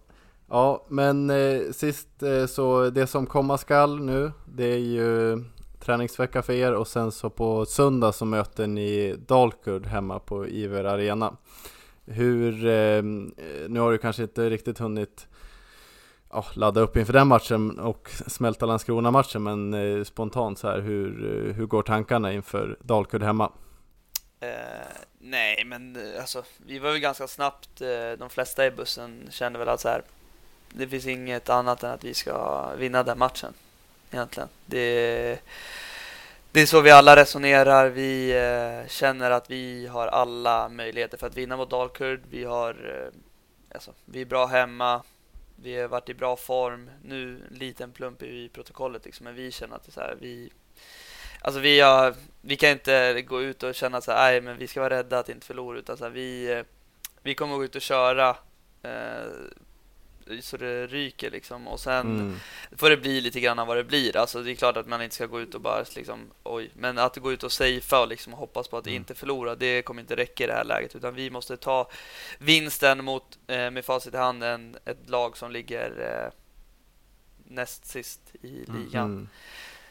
[0.49, 5.45] Ja, men eh, sist eh, så det som komma skall nu, det är ju
[5.81, 10.85] träningsvecka för er och sen så på söndag så möter ni Dalkurd hemma på Iver
[10.85, 11.37] Arena.
[12.07, 13.03] Hur, eh,
[13.68, 15.26] nu har du kanske inte riktigt hunnit
[16.31, 21.24] ja, ladda upp inför den matchen och smälta Landskrona-matchen men eh, spontant så här, hur,
[21.24, 23.53] eh, hur går tankarna inför Dalkurd hemma?
[24.41, 24.49] Eh,
[25.18, 29.59] nej, men eh, alltså, vi var ju ganska snabbt, eh, de flesta i bussen kände
[29.59, 30.03] väl att så här,
[30.68, 33.55] det finns inget annat än att vi ska vinna den matchen
[34.11, 34.49] egentligen.
[34.67, 35.39] Det,
[36.53, 37.89] det är så vi alla resonerar.
[37.89, 42.21] Vi eh, känner att vi har alla möjligheter för att vinna mot Dalkurd.
[42.31, 45.03] Vi, har, eh, alltså, vi är bra hemma.
[45.57, 46.91] Vi har varit i bra form.
[47.05, 50.17] Nu en liten plump i protokollet liksom, men vi känner att det är så här,
[50.21, 50.51] vi
[51.43, 54.81] Alltså vi, har, vi kan inte gå ut och känna så här, men vi ska
[54.81, 56.65] vara rädda att inte förlora utan så här, vi, eh,
[57.23, 58.37] vi kommer gå ut och köra
[58.83, 59.27] eh,
[60.43, 62.36] så det ryker liksom och sen mm.
[62.76, 64.16] får det bli lite grann vad det blir.
[64.16, 66.99] Alltså det är klart att man inte ska gå ut och bara liksom oj, men
[66.99, 68.97] att gå ut och safea och liksom hoppas på att mm.
[68.97, 71.91] inte förlora, det kommer inte räcka i det här läget utan vi måste ta
[72.38, 76.32] vinsten mot eh, med facit i handen ett lag som ligger eh,
[77.45, 78.82] näst sist i mm.
[78.82, 79.05] ligan.
[79.05, 79.28] Mm.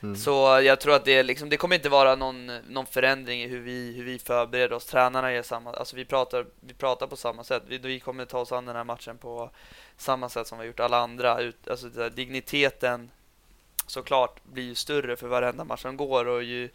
[0.03, 0.15] Mm.
[0.15, 3.59] Så jag tror att det, liksom, det kommer inte vara någon, någon förändring i hur
[3.59, 4.85] vi, hur vi förbereder oss.
[4.85, 7.63] Tränarna är samma, alltså vi pratar, vi pratar på samma sätt.
[7.67, 9.49] Vi, vi kommer ta oss an den här matchen på
[9.97, 11.39] samma sätt som vi har gjort alla andra.
[11.41, 13.11] Ut, alltså där, digniteten
[13.87, 16.69] såklart blir ju större för varenda match som går och ju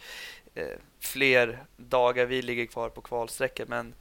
[0.55, 3.68] eh, fler dagar vi ligger kvar på kvalsträcket.
[3.68, 3.95] Men,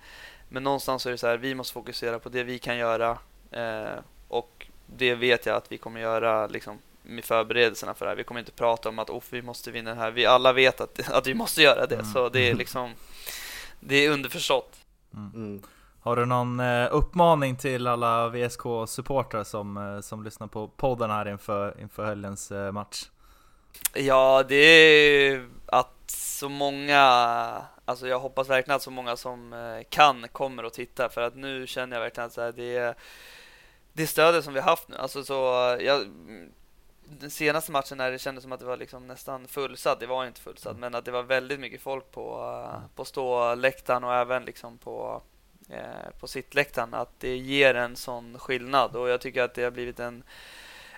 [0.49, 3.17] men någonstans är det så här, vi måste fokusera på det vi kan göra
[3.51, 8.15] eh, och det vet jag att vi kommer göra liksom, med förberedelserna för det här.
[8.15, 10.11] Vi kommer inte prata om att oh, vi måste vinna det här.
[10.11, 12.13] Vi alla vet att, att vi måste göra det, mm.
[12.13, 12.93] så det är liksom
[13.79, 14.77] det är underförstått.
[15.13, 15.31] Mm.
[15.35, 15.61] Mm.
[16.01, 21.27] Har du någon eh, uppmaning till alla VSK-supportrar som, eh, som lyssnar på podden här
[21.27, 23.09] inför, inför helgens eh, match?
[23.93, 27.01] Ja, det är att så många,
[27.85, 29.55] alltså jag hoppas verkligen att så många som
[29.89, 32.95] kan kommer och titta för att nu känner jag verkligen att det är
[33.93, 35.33] det stödet som vi har haft nu, alltså så
[35.79, 36.07] jag,
[37.19, 40.25] den senaste matchen när det kändes som att det var liksom nästan fullsatt, det var
[40.25, 44.45] inte fullsatt, men att det var väldigt mycket folk på, eh, på ståläktaren och även
[44.45, 45.21] liksom på
[45.69, 49.71] Eh, på sittläktaren att det ger en sån skillnad och jag tycker att det har
[49.71, 50.23] blivit en,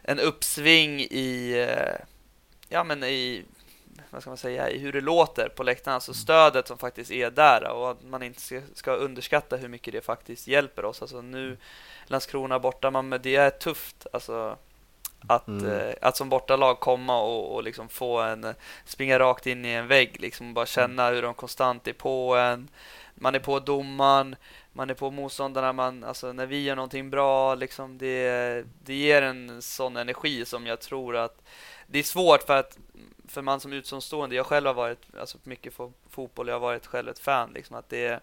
[0.01, 2.05] en uppsving i eh,
[2.69, 3.45] ja men i
[4.09, 7.31] vad ska man säga, i hur det låter på läktaren, alltså stödet som faktiskt är
[7.31, 11.01] där och att man inte ska, ska underskatta hur mycket det faktiskt hjälper oss.
[11.01, 11.57] Alltså nu
[12.05, 14.57] Landskrona borta, man, det är tufft alltså
[15.27, 15.65] att, mm.
[15.65, 18.55] eh, att som bortalag komma och, och liksom få en
[18.85, 22.67] springa rakt in i en vägg liksom bara känna hur de konstant är på en
[23.15, 24.35] man är på domaren,
[24.73, 29.21] man är på motståndarna, man, alltså när vi gör någonting bra, liksom det, det ger
[29.21, 31.41] en sån energi som jag tror att
[31.87, 32.77] det är svårt för att
[33.27, 36.87] för man som utomstående, jag själv har varit alltså mycket för fotboll, jag har varit
[36.87, 38.19] själv ett fan liksom att det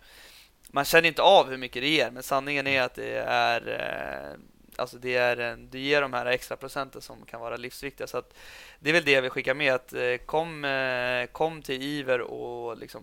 [0.70, 4.38] man känner inte av hur mycket det ger, men sanningen är att det är eh,
[4.82, 8.06] alltså det, är en, det ger de här extra procenten som kan vara livsviktiga.
[8.06, 8.34] Så att
[8.80, 9.74] det är väl det jag vill skicka med.
[9.74, 13.02] Att eh, kom, eh, kom till Iver och liksom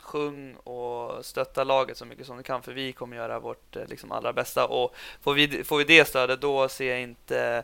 [0.00, 3.86] sjung och stötta laget så mycket som du kan för vi kommer göra vårt eh,
[3.86, 4.66] liksom, allra bästa.
[4.66, 7.62] Och får vi, får vi det stödet då ser jag inte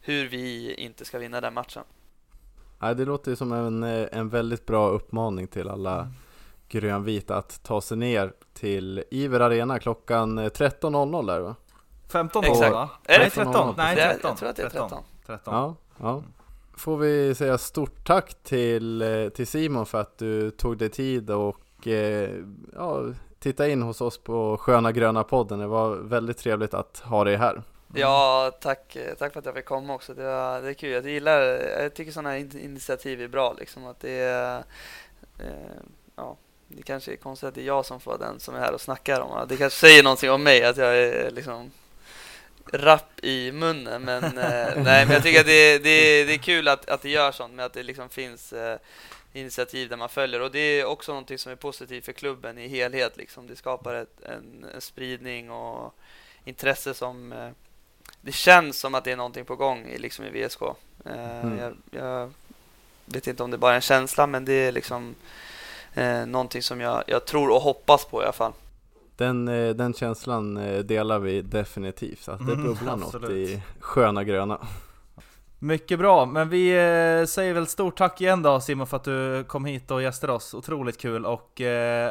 [0.00, 1.82] hur vi inte ska vinna den matchen.
[2.78, 6.12] Nej, det låter som en, en väldigt bra uppmaning till alla mm.
[6.68, 11.56] grönvita att ta sig ner till Iver Arena klockan 13.00 där va?
[12.10, 12.72] 15 Exakt.
[12.72, 12.90] va?
[13.04, 13.74] Är det 13?
[13.76, 14.20] Nej, 13.
[14.22, 15.02] Jag tror att det är 13.
[15.26, 15.54] 13.
[15.54, 16.22] Ja, ja.
[16.76, 21.30] Får vi säga stort tack till, eh, till Simon för att du tog dig tid
[21.30, 22.30] och eh,
[22.74, 23.04] ja,
[23.38, 25.58] titta in hos oss på Sköna Gröna podden.
[25.58, 27.62] Det var väldigt trevligt att ha dig här.
[27.94, 30.14] Ja, tack, tack för att jag fick komma också.
[30.14, 30.90] Det, var, det är kul.
[30.90, 31.40] Jag gillar,
[31.82, 33.86] jag tycker sådana initiativ är bra liksom.
[33.86, 34.58] Att det är,
[35.38, 35.80] eh,
[36.16, 36.36] ja,
[36.68, 38.80] det kanske är konstigt att det är jag som får den som är här och
[38.80, 39.56] snackar om det.
[39.56, 41.70] kanske säger någonting om mig, att jag är liksom
[42.72, 44.02] rapp i munnen.
[44.02, 44.32] Men, eh,
[44.76, 47.54] nej, men jag tycker att det, det, det är kul att, att det gör sånt,
[47.54, 48.78] med att det liksom finns eh,
[49.32, 50.40] initiativ där man följer.
[50.40, 53.16] Och det är också någonting som är positivt för klubben i helhet.
[53.16, 53.46] Liksom.
[53.46, 55.94] Det skapar ett, en, en spridning och
[56.44, 57.50] intresse som eh,
[58.20, 60.62] det känns som att det är någonting på gång i, liksom i VSK.
[61.04, 61.58] Eh, mm.
[61.58, 62.32] Jag, jag,
[63.04, 65.14] vet inte om det bara är en känsla, men det är liksom
[65.94, 68.52] eh, någonting som jag, jag tror och hoppas på i alla fall.
[69.20, 73.62] Den, eh, den känslan eh, delar vi definitivt, att det mm, bubblar mm, något i
[73.80, 74.58] sköna gröna.
[75.58, 79.44] Mycket bra, men vi eh, säger väl stort tack igen då Simon för att du
[79.44, 80.54] kom hit och gästade oss.
[80.54, 81.60] Otroligt kul och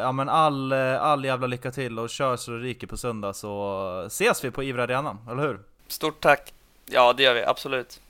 [0.03, 4.03] ja men all, all jävla lycka till och kör så det ryker på söndag så
[4.07, 5.59] ses vi på Ivra Arena, eller hur?
[5.87, 6.53] Stort tack!
[6.85, 8.01] Ja, det gör vi absolut.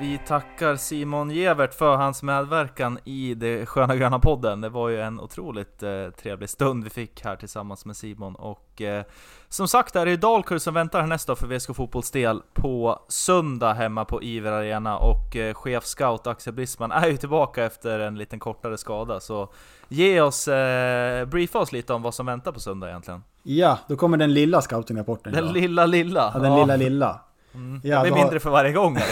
[0.00, 4.60] Vi tackar Simon Gevert för hans medverkan i det Sköna Gröna podden.
[4.60, 8.34] Det var ju en otroligt eh, trevlig stund vi fick här tillsammans med Simon.
[8.34, 9.04] Och eh,
[9.48, 13.72] som sagt är det Dalkurd som väntar härnäst då för VSK Fotbolls del på söndag
[13.72, 14.96] hemma på Iver Arena.
[14.96, 19.20] Och eh, chefscout Axel Brisman är ju tillbaka efter en liten kortare skada.
[19.20, 19.48] Så
[19.88, 23.22] ge oss, eh, briefa oss lite om vad som väntar på söndag egentligen.
[23.42, 25.54] Ja, då kommer den lilla scoutingrapporten Den idag.
[25.54, 26.30] lilla lilla?
[26.34, 26.60] Ja, den ja.
[26.60, 27.20] lilla lilla.
[27.54, 27.80] Mm.
[27.84, 28.38] Ja, det blir mindre har...
[28.38, 28.96] för varje gång.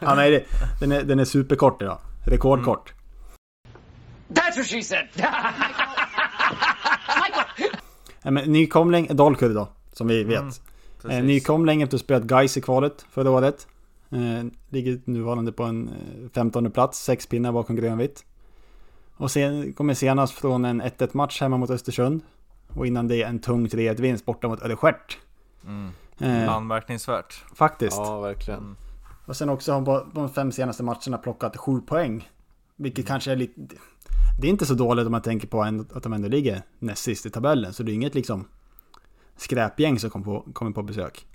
[0.00, 0.46] ja, nej,
[0.80, 1.98] den, är, den är superkort idag.
[2.26, 2.92] Rekordkort.
[2.92, 3.00] Mm.
[4.28, 5.08] That's what she said!
[8.22, 10.40] ja, men nykomling, Dalkurd då, som vi vet.
[11.04, 13.66] Mm, eh, nykomling efter att ha spelat Gais i kvalet förra året.
[14.10, 15.90] Eh, ligger nuvarande på en
[16.34, 18.24] 15 eh, plats, sex pinnar bakom grönvitt.
[19.16, 22.22] Och sen kommer senast från en 1-1 match hemma mot Östersund.
[22.68, 24.96] Och innan det en tung 3-1 vinst borta mot Ödeskär.
[25.66, 25.90] Mm.
[26.18, 27.44] Eh, Anmärkningsvärt.
[27.54, 27.96] Faktiskt.
[27.96, 28.60] Ja, verkligen.
[28.60, 28.76] Mm.
[29.26, 32.30] Och sen också har på de fem senaste matcherna plockat sju poäng.
[32.76, 33.06] Vilket mm.
[33.06, 33.60] kanske är lite...
[34.40, 35.62] Det är inte så dåligt om man tänker på
[35.94, 37.72] att de ändå ligger näst sist i tabellen.
[37.72, 38.48] Så det är inget liksom
[39.36, 41.26] skräpgäng som kommer på, kommer på besök.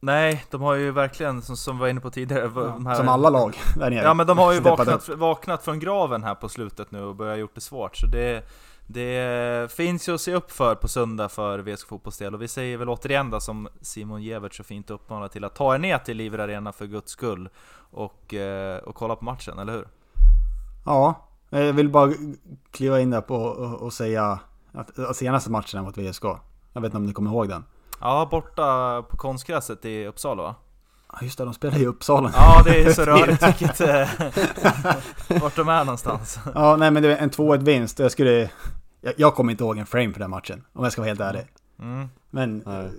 [0.00, 3.08] Nej, de har ju verkligen, som, som vi var inne på tidigare, ja, här, Som
[3.08, 4.04] alla lag där nere.
[4.04, 7.38] Ja men de har ju vaknat, vaknat från graven här på slutet nu och börjat
[7.38, 7.96] gjort det svårt.
[7.96, 8.44] Så det,
[8.92, 12.76] det finns ju att se upp för på söndag för VSK fotbollsdel och vi säger
[12.76, 16.16] väl återigen då som Simon Gevert så fint uppmanar till att ta er ner till
[16.16, 17.48] Liver Arena för guds skull
[17.90, 19.88] och, eh, och kolla på matchen, eller hur?
[20.84, 22.12] Ja, jag vill bara
[22.70, 24.38] kliva in där på och, och säga
[24.72, 26.24] att senaste matchen mot VSK,
[26.72, 27.64] jag vet inte om ni kommer ihåg den?
[28.00, 30.54] Ja, borta på konstgräset i Uppsala va?
[31.12, 32.32] Ja just det, de spelar i Uppsala.
[32.34, 33.80] Ja, det är så rörigt vilket...
[33.80, 34.08] Eh,
[35.42, 36.38] vart de är någonstans.
[36.54, 37.98] Ja, nej men det är en 2-1 vinst.
[37.98, 38.50] Jag skulle...
[39.04, 41.20] Jag, jag kommer inte ihåg en frame för den matchen, om jag ska vara helt
[41.20, 41.46] ärlig.
[41.78, 42.08] Mm.
[42.30, 42.90] Men nej.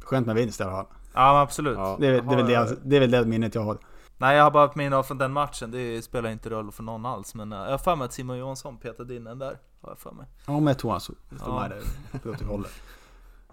[0.00, 0.86] skönt med vinst i alla fall.
[1.14, 1.76] Ja, absolut.
[1.78, 1.96] Ja.
[2.00, 3.78] Det, är, det, är väl det, det är väl det minnet jag har.
[4.18, 5.70] Nej, jag har bara ett minne från den matchen.
[5.70, 7.34] Det spelar inte roll för någon alls.
[7.34, 9.58] Men uh, jag har för mig att Simon Johansson petade in den där.
[9.80, 10.26] Har jag för mig.
[10.46, 11.60] Ja, men jag tror han stod ja.
[11.60, 11.82] med där
[12.18, 12.72] protokollet.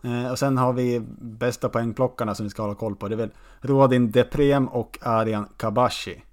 [0.01, 3.07] Eh, och sen har vi bästa poängplockarna som vi ska hålla koll på.
[3.07, 3.31] Det är väl
[3.61, 6.23] Rodin Deprem och Arian Kabashi.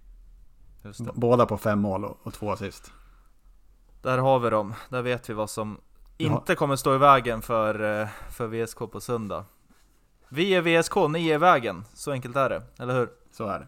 [1.14, 2.92] Båda på fem mål och, och två assist.
[4.02, 4.74] Där har vi dem.
[4.88, 5.78] Där vet vi vad som
[6.18, 9.44] inte kommer stå i vägen för, eh, för VSK på söndag.
[10.28, 11.84] Vi är VSK, ni är vägen.
[11.94, 13.08] Så enkelt är det, eller hur?
[13.32, 13.66] Så är det.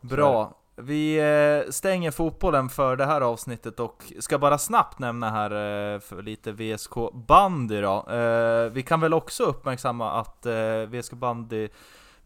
[0.00, 0.54] Bra.
[0.76, 6.00] Vi eh, stänger fotbollen för det här avsnittet och ska bara snabbt nämna här eh,
[6.00, 8.04] för lite VSK bandy då.
[8.72, 10.46] Vi kan väl också uppmärksamma att
[10.88, 11.68] VSK bandy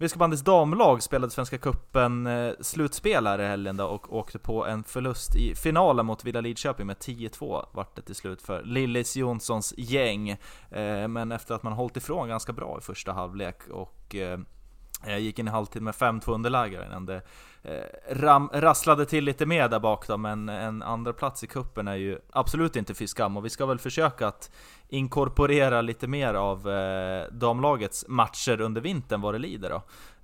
[0.01, 4.67] VSK bandys damlag spelade Svenska Cupen eh, slutspel här i helgen då och åkte på
[4.67, 9.17] en förlust i finalen mot Villa Lidköping med 10-2 vart det till slut för Lillis
[9.17, 10.31] Jonssons gäng.
[10.71, 14.39] Eh, men efter att man hållit ifrån ganska bra i första halvlek och eh,
[15.07, 17.23] jag gick in i halvtid med 5-2 underläge innan det
[17.63, 21.89] eh, ram, rasslade till lite mer där bak då, men en andra plats i kuppen
[21.89, 24.51] är ju absolut inte fy skam och vi ska väl försöka att
[24.89, 29.83] inkorporera lite mer av eh, damlagets matcher under vintern vad det lider då.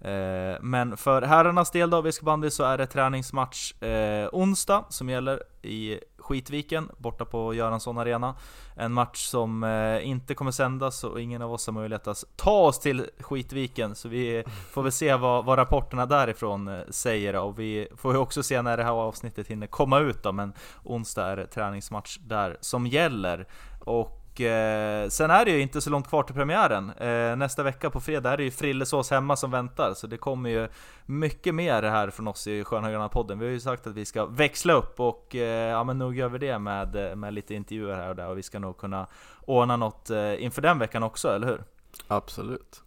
[0.08, 5.08] Eh, men för herrarnas del då, Visk bandy, så är det träningsmatch eh, onsdag som
[5.08, 8.34] gäller i Skitviken, borta på Göransson Arena.
[8.74, 12.58] En match som eh, inte kommer sändas och ingen av oss har möjlighet att ta
[12.58, 17.58] oss till Skitviken, så vi får väl se vad, vad rapporterna därifrån eh, säger och
[17.58, 20.52] vi får ju också se när det här avsnittet hinner komma ut då, men
[20.84, 23.46] onsdag är det träningsmatch där som gäller.
[23.80, 26.90] Och eh, sen är det ju inte så långt kvar till premiären.
[26.90, 30.50] Eh, nästa vecka på fredag är det ju Frillesås hemma som väntar, så det kommer
[30.50, 30.68] ju
[31.06, 33.38] mycket mer här från oss i Skönhögarna podden.
[33.38, 36.28] Vi har ju sagt att vi ska växla upp och eh, ja men nog gör
[36.28, 39.06] vi det med, med lite intervjuer här och där och vi ska nog kunna
[39.46, 41.64] ordna något eh, inför den veckan också, eller hur?
[42.08, 42.82] Absolut.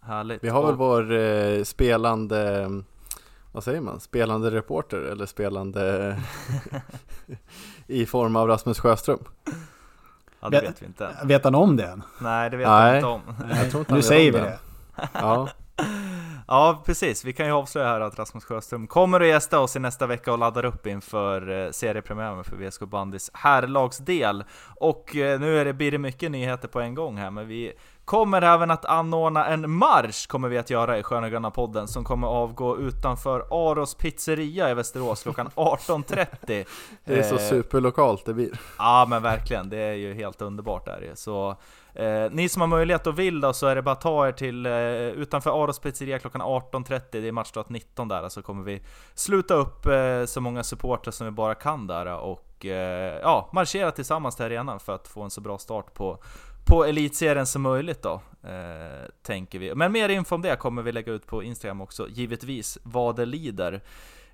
[0.00, 0.44] Härligt.
[0.44, 2.68] Vi har väl vår eh, spelande
[3.52, 6.16] vad säger man, spelande reporter eller spelande
[7.86, 9.24] i form av Rasmus Sjöström?
[10.40, 11.16] Ja, det vet vi inte.
[11.24, 12.02] Vet han om det än?
[12.18, 13.20] Nej, det vet han inte om.
[13.48, 14.58] Nej, inte nu säger vi det.
[15.12, 15.48] Ja.
[16.46, 17.24] ja, precis.
[17.24, 20.32] Vi kan ju avslöja här att Rasmus Sjöström kommer att gästa oss i nästa vecka
[20.32, 24.44] och laddar upp inför eh, seriepremiären för VSK Bandys herrlagsdel.
[24.76, 27.72] Och eh, nu är det, blir det mycket nyheter på en gång här, men vi
[28.10, 32.04] Kommer även att anordna en marsch, kommer vi att göra i Sköna Gröna podden, som
[32.04, 36.26] kommer avgå utanför Aros pizzeria i Västerås klockan 18.30.
[37.04, 38.60] det är så eh, superlokalt det blir.
[38.78, 41.56] Ja men verkligen, det är ju helt underbart där Så
[41.94, 44.32] eh, ni som har möjlighet och vill då, så är det bara att ta er
[44.32, 44.72] till eh,
[45.22, 48.82] utanför Aros pizzeria klockan 18.30, det är matchstart 19 där, så kommer vi
[49.14, 53.90] sluta upp eh, så många supportrar som vi bara kan där och eh, ja, marschera
[53.90, 56.18] tillsammans till arenan för att få en så bra start på
[56.64, 59.74] på elitserien som möjligt då, eh, tänker vi.
[59.74, 63.26] Men mer info om det kommer vi lägga ut på Instagram också, givetvis, vad det
[63.26, 63.80] lider.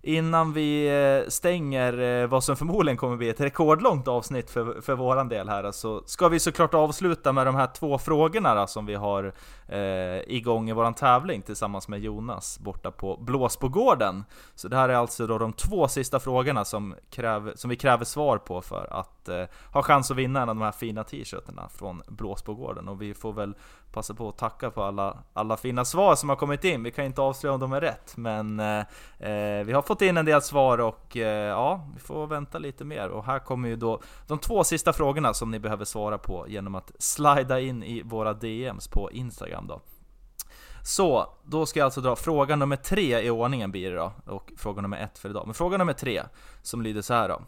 [0.03, 4.95] Innan vi eh, stänger eh, vad som förmodligen kommer bli ett rekordlångt avsnitt för, för
[4.95, 8.87] våran del här, så ska vi såklart avsluta med de här två frågorna då, som
[8.87, 9.33] vi har
[9.69, 14.25] eh, igång i våran tävling tillsammans med Jonas borta på Blåsbogården.
[14.55, 18.05] Så det här är alltså då de två sista frågorna som, kräver, som vi kräver
[18.05, 21.69] svar på för att eh, ha chans att vinna en av de här fina t-shirtarna
[21.69, 22.89] från Blåsbogården.
[22.89, 23.55] Och vi får väl
[23.93, 26.83] passa på att tacka på alla, alla fina svar som har kommit in.
[26.83, 28.79] Vi kan inte avslöja om de är rätt, men eh,
[29.19, 32.85] eh, vi har fått in en del svar och eh, ja, vi får vänta lite
[32.85, 33.09] mer.
[33.09, 36.75] Och här kommer ju då de två sista frågorna som ni behöver svara på genom
[36.75, 39.81] att slida in i våra DMs på Instagram då.
[40.85, 44.53] Så, då ska jag alltså dra fråga nummer tre i ordningen blir det då, och
[44.57, 45.47] fråga nummer ett för idag.
[45.47, 46.23] Men fråga nummer tre,
[46.63, 47.43] som lyder så här då.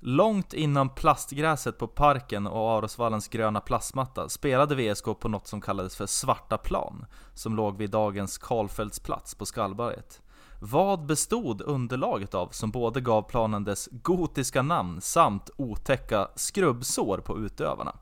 [0.00, 5.96] Långt innan plastgräset på parken och Arosvallens gröna plastmatta spelade VSK på något som kallades
[5.96, 10.22] för Svarta plan, som låg vid dagens Karlfeldtsplats på Skallberget.
[10.60, 17.38] Vad bestod underlaget av som både gav planen dess gotiska namn samt otäcka skrubbsår på
[17.38, 17.96] utövarna?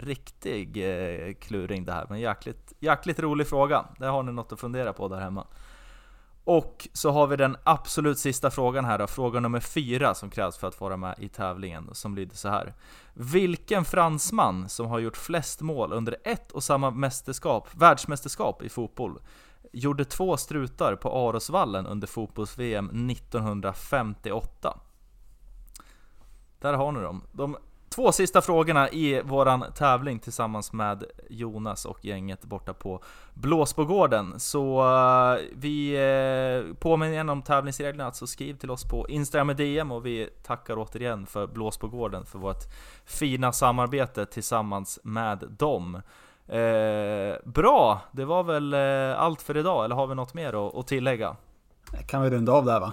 [0.00, 3.84] Riktig eh, kluring det här, men jäkligt, jäkligt rolig fråga.
[3.98, 5.46] Det har ni något att fundera på där hemma.
[6.44, 10.58] Och så har vi den absolut sista frågan här då, fråga nummer fyra som krävs
[10.58, 12.74] för att vara med i tävlingen, som lyder så här.
[13.14, 19.18] Vilken fransman som har gjort flest mål under ett och samma mästerskap, världsmästerskap i fotboll
[19.72, 24.80] gjorde två strutar på Arosvallen under fotbolls-VM 1958?
[26.58, 27.22] Där har ni dem.
[27.32, 27.56] De
[27.94, 33.02] två sista frågorna i våran tävling tillsammans med Jonas och gänget borta på
[33.34, 34.40] Blåsbogården.
[34.40, 39.56] Så uh, vi uh, påminner igen om tävlingsreglerna, alltså skriv till oss på Instagram med
[39.56, 42.64] DM och vi tackar återigen för Blåsbogården för vårt
[43.04, 46.02] fina samarbete tillsammans med dem.
[46.50, 50.74] Eh, bra, det var väl eh, allt för idag, eller har vi något mer att,
[50.74, 51.36] att tillägga?
[52.06, 52.92] Kan vi runda av där va?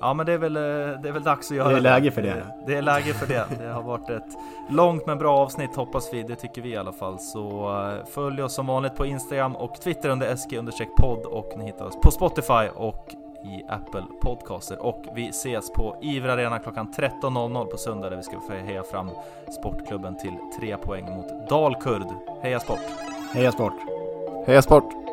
[0.00, 0.62] Ja men det är, väl, eh,
[1.02, 1.76] det är väl dags att göra det.
[1.76, 2.46] är läge för det.
[2.66, 3.44] Det är läge för det.
[3.58, 4.38] Det har varit ett
[4.70, 7.18] långt men bra avsnitt hoppas vi, det tycker vi i alla fall.
[7.18, 11.84] Så eh, följ oss som vanligt på Instagram och Twitter under sk-podd och ni hittar
[11.84, 14.78] oss på Spotify och i Apple Podcaster.
[14.82, 19.10] Och vi ses på Ivra Arena klockan 13.00 på söndag där vi ska heja fram
[19.58, 22.06] Sportklubben till tre poäng mot Dalkurd.
[22.42, 22.80] Heja Sport!
[23.34, 23.74] Heja Sport!
[24.46, 25.07] Heja Sport!